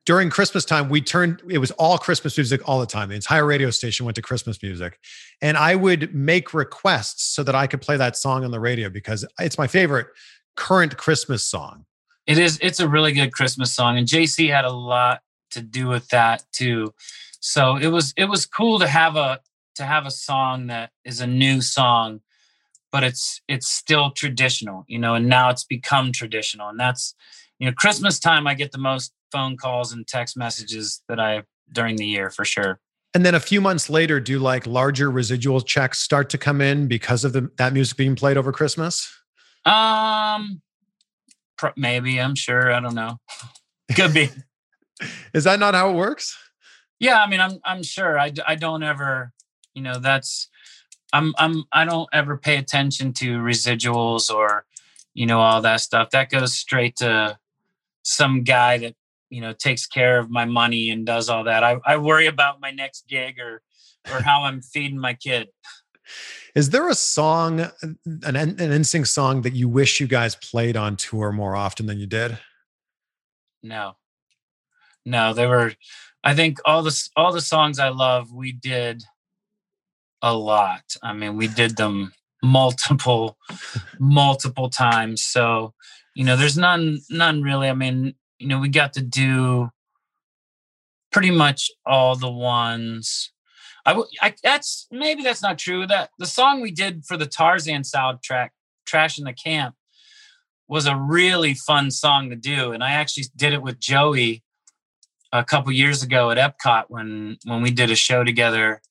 [0.06, 3.10] during Christmas time, we turned, it was all Christmas music all the time.
[3.10, 5.00] The entire radio station went to Christmas music.
[5.42, 8.90] And I would make requests so that I could play that song on the radio
[8.90, 10.08] because it's my favorite
[10.56, 11.86] current Christmas song.
[12.28, 13.98] It is, it's a really good Christmas song.
[13.98, 15.22] And JC had a lot
[15.52, 16.94] to do with that too.
[17.40, 19.40] So it was, it was cool to have a,
[19.76, 22.22] to have a song that is a new song,
[22.92, 26.68] but it's, it's still traditional, you know, and now it's become traditional.
[26.68, 27.16] And that's,
[27.60, 31.44] you know, Christmas time, I get the most phone calls and text messages that I
[31.72, 32.80] during the year for sure.
[33.14, 36.88] And then a few months later, do like larger residual checks start to come in
[36.88, 39.12] because of the, that music being played over Christmas?
[39.66, 40.62] Um,
[41.76, 42.72] maybe I'm sure.
[42.72, 43.20] I don't know.
[43.96, 44.30] Could be.
[45.34, 46.38] Is that not how it works?
[47.00, 48.20] Yeah, I mean, I'm I'm sure.
[48.20, 49.32] I I don't ever,
[49.74, 50.50] you know, that's
[51.14, 54.66] I'm I'm I don't ever pay attention to residuals or,
[55.14, 56.10] you know, all that stuff.
[56.10, 57.38] That goes straight to
[58.04, 58.96] some guy that
[59.30, 61.64] you know takes care of my money and does all that.
[61.64, 63.62] I, I worry about my next gig or
[64.12, 65.50] or how I'm feeding my kid.
[66.58, 70.96] Is there a song, an an NSYNC song that you wish you guys played on
[70.96, 72.40] tour more often than you did?
[73.62, 73.94] No,
[75.06, 75.36] no.
[75.36, 75.74] They were.
[76.24, 79.04] I think all the all the songs I love, we did
[80.24, 80.82] a lot.
[81.04, 82.12] I mean, we did them
[82.44, 83.38] multiple,
[84.00, 85.24] multiple times.
[85.24, 85.76] So,
[86.16, 87.70] you know, there's none, none really.
[87.70, 89.70] I mean, you know, we got to do
[91.12, 93.32] pretty much all the ones.
[93.88, 95.88] I, I that's maybe that's not true.
[95.88, 98.50] That the song we did for the Tarzan soundtrack,
[98.86, 99.76] "Trashin' the Camp,"
[100.68, 104.44] was a really fun song to do, and I actually did it with Joey
[105.32, 108.82] a couple years ago at Epcot when when we did a show together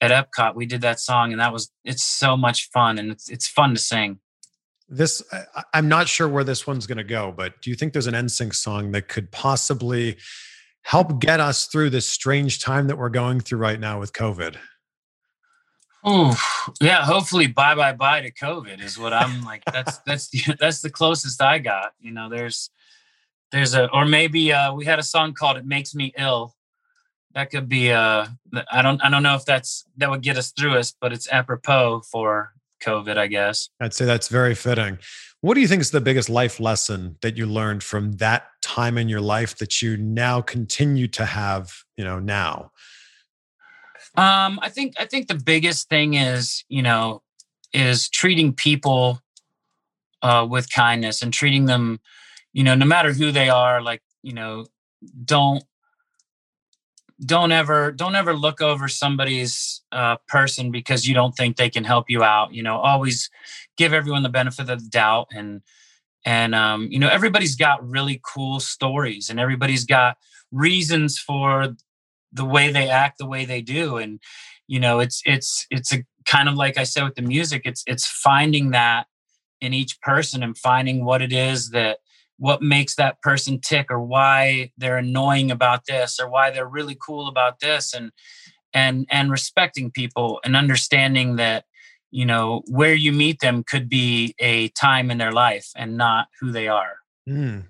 [0.00, 0.54] at Epcot.
[0.54, 3.74] We did that song, and that was it's so much fun, and it's it's fun
[3.74, 4.20] to sing
[4.88, 7.92] this I, i'm not sure where this one's going to go but do you think
[7.92, 10.16] there's an nsync song that could possibly
[10.86, 14.56] help get us through this strange time that we're going through right now with covid
[16.08, 16.40] Oh
[16.80, 19.64] yeah, hopefully bye bye bye to COVID is what I'm like.
[19.64, 21.94] That's that's the that's the closest I got.
[21.98, 22.70] You know, there's
[23.50, 26.54] there's a or maybe uh, we had a song called "It Makes Me Ill."
[27.34, 28.26] That could be uh
[28.70, 31.28] I don't I don't know if that's that would get us through us, but it's
[31.30, 32.52] apropos for
[32.84, 33.68] COVID, I guess.
[33.80, 34.98] I'd say that's very fitting.
[35.46, 38.98] What do you think is the biggest life lesson that you learned from that time
[38.98, 42.72] in your life that you now continue to have, you know, now?
[44.16, 47.22] Um, I think I think the biggest thing is, you know,
[47.72, 49.20] is treating people
[50.20, 52.00] uh, with kindness and treating them,
[52.52, 54.66] you know, no matter who they are, like, you know,
[55.24, 55.62] don't
[57.24, 61.84] don't ever don't ever look over somebody's uh, person because you don't think they can
[61.84, 63.30] help you out you know always
[63.78, 65.62] give everyone the benefit of the doubt and
[66.26, 70.18] and um, you know everybody's got really cool stories and everybody's got
[70.52, 71.74] reasons for
[72.32, 73.96] the way they act the way they do.
[73.96, 74.20] And
[74.66, 77.84] you know it's it's it's a kind of like i said with the music it's
[77.86, 79.06] it's finding that
[79.60, 81.98] in each person and finding what it is that
[82.38, 86.96] what makes that person tick or why they're annoying about this or why they're really
[87.00, 88.12] cool about this and
[88.74, 91.64] and and respecting people and understanding that
[92.10, 96.28] you know where you meet them could be a time in their life and not
[96.40, 96.96] who they are.
[97.28, 97.64] Mm.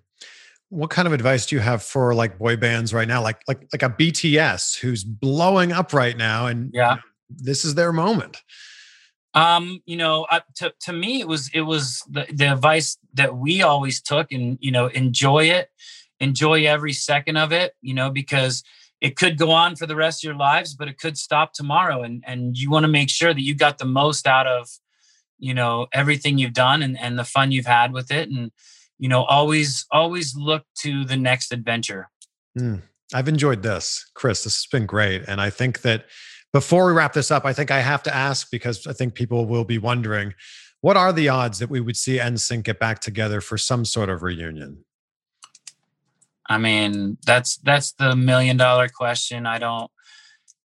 [0.68, 3.22] what kind of advice do you have for like boy bands right now?
[3.22, 6.96] Like like like a bts who's blowing up right now and yeah.
[7.30, 8.42] this is their moment
[9.36, 13.36] um, you know, uh, to to me, it was it was the, the advice that
[13.36, 15.68] we always took, and you know, enjoy it,
[16.18, 18.64] enjoy every second of it, you know, because
[19.02, 22.02] it could go on for the rest of your lives, but it could stop tomorrow,
[22.02, 24.70] and and you want to make sure that you got the most out of,
[25.38, 28.50] you know, everything you've done and and the fun you've had with it, and
[28.98, 32.08] you know, always always look to the next adventure.
[32.58, 32.80] Mm,
[33.12, 34.44] I've enjoyed this, Chris.
[34.44, 36.06] This has been great, and I think that
[36.52, 39.46] before we wrap this up, I think I have to ask because I think people
[39.46, 40.34] will be wondering
[40.80, 44.08] what are the odds that we would see NSYNC get back together for some sort
[44.08, 44.84] of reunion?
[46.48, 49.46] I mean, that's that's the million dollar question.
[49.46, 49.90] I don't,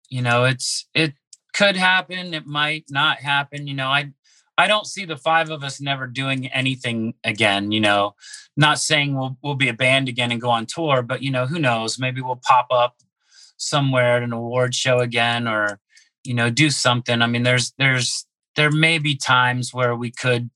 [0.09, 1.15] you know, it's it
[1.53, 3.67] could happen, it might not happen.
[3.67, 4.13] You know, I
[4.57, 7.71] I don't see the five of us never doing anything again.
[7.71, 8.17] You know,
[8.57, 11.47] not saying we'll we'll be a band again and go on tour, but you know,
[11.47, 11.99] who knows?
[11.99, 12.97] Maybe we'll pop up
[13.59, 15.79] somewhere at an award show again or
[16.25, 17.21] you know do something.
[17.21, 18.25] I mean there's there's
[18.57, 20.51] there may be times where we could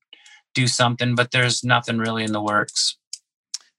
[0.55, 2.97] do something but there's nothing really in the works.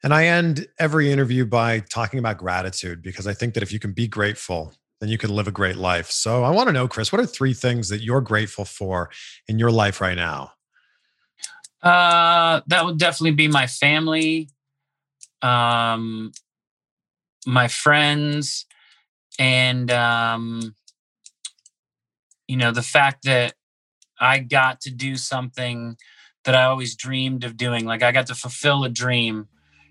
[0.04, 3.80] And i end every interview by talking about gratitude because i think that if you
[3.80, 6.10] can be grateful then you can live a great life.
[6.10, 9.10] So i want to know chris what are three things that you're grateful for
[9.48, 10.52] in your life right now?
[11.82, 14.50] Uh that would definitely be my family
[15.42, 16.32] um
[17.46, 18.66] my friends
[19.40, 20.76] and um,
[22.48, 23.54] you know the fact that
[24.20, 25.98] I got to do something
[26.46, 27.86] that I always dreamed of doing.
[27.86, 29.48] Like I got to fulfill a dream,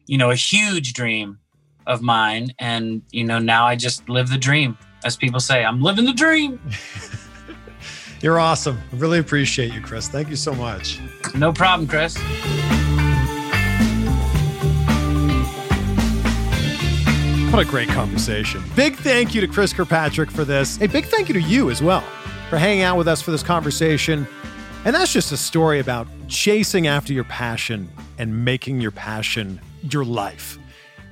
[0.06, 1.38] you know, a huge dream
[1.86, 5.64] of mine, and you know now I just live the dream, as people say.
[5.64, 6.60] I'm living the dream.
[8.22, 8.78] You're awesome.
[8.92, 10.08] I really appreciate you, Chris.
[10.08, 11.00] Thank you so much.
[11.34, 12.16] No problem, Chris.
[17.52, 18.64] What a great conversation.
[18.74, 20.80] Big thank you to Chris Kirkpatrick for this.
[20.80, 22.02] A big thank you to you as well
[22.48, 24.26] for hanging out with us for this conversation.
[24.86, 30.02] And that's just a story about chasing after your passion and making your passion your
[30.02, 30.58] life.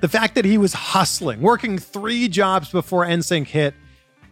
[0.01, 3.74] The fact that he was hustling, working three jobs before NSYNC hit,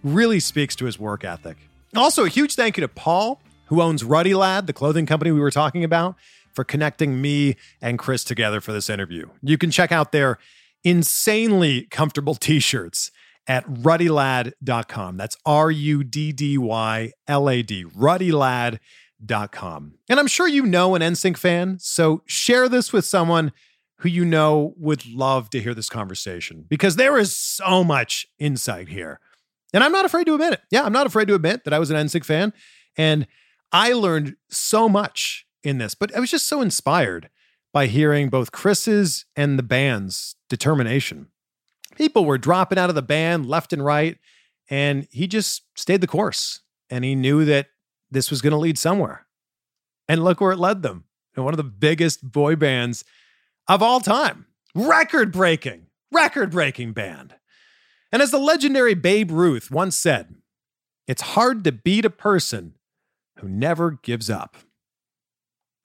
[0.03, 1.59] really speaks to his work ethic.
[1.95, 5.41] Also, a huge thank you to Paul, who owns Ruddy Lad, the clothing company we
[5.41, 6.17] were talking about,
[6.55, 9.29] for connecting me and Chris together for this interview.
[9.43, 10.39] You can check out their
[10.85, 13.11] insanely comfortable t shirts
[13.47, 15.17] at ruddylad.com.
[15.17, 19.95] That's R U D D Y L A D, ruddylad.com.
[20.09, 23.53] And I'm sure you know an NSYNC fan, so share this with someone
[24.01, 28.89] who you know would love to hear this conversation because there is so much insight
[28.89, 29.21] here.
[29.75, 30.61] And I'm not afraid to admit it.
[30.71, 32.53] Yeah, I'm not afraid to admit that I was an NSYNC fan.
[32.97, 33.27] And
[33.73, 37.29] I learned so much in this, but I was just so inspired
[37.73, 41.29] by hearing both Chris's and the band's determination.
[41.97, 44.19] People were dropping out of the band left and right,
[44.71, 46.61] and he just stayed the course.
[46.91, 47.67] And he knew that
[48.11, 49.27] this was going to lead somewhere.
[50.09, 51.05] And look where it led them.
[51.37, 53.05] And one of the biggest boy bands
[53.67, 54.47] of all time.
[54.75, 57.35] Record breaking, record breaking band.
[58.11, 60.35] And as the legendary Babe Ruth once said,
[61.07, 62.75] it's hard to beat a person
[63.39, 64.57] who never gives up.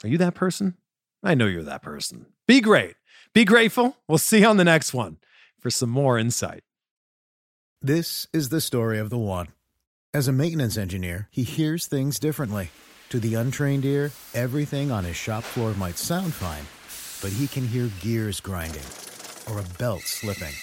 [0.03, 0.75] Are you that person?
[1.24, 2.26] I know you're that person.
[2.47, 2.95] Be great.
[3.34, 3.97] Be grateful.
[4.07, 5.17] We'll see you on the next one
[5.59, 6.63] for some more insight.
[7.82, 9.47] This is the story of the one.
[10.13, 12.69] As a maintenance engineer, he hears things differently.
[13.09, 16.65] To the untrained ear, everything on his shop floor might sound fine,
[17.21, 18.84] but he can hear gears grinding
[19.49, 20.53] or a belt slipping.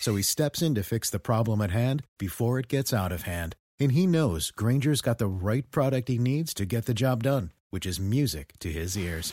[0.00, 3.22] So he steps in to fix the problem at hand before it gets out of
[3.22, 3.56] hand.
[3.78, 7.52] And he knows Grainger's got the right product he needs to get the job done,
[7.70, 9.32] which is music to his ears.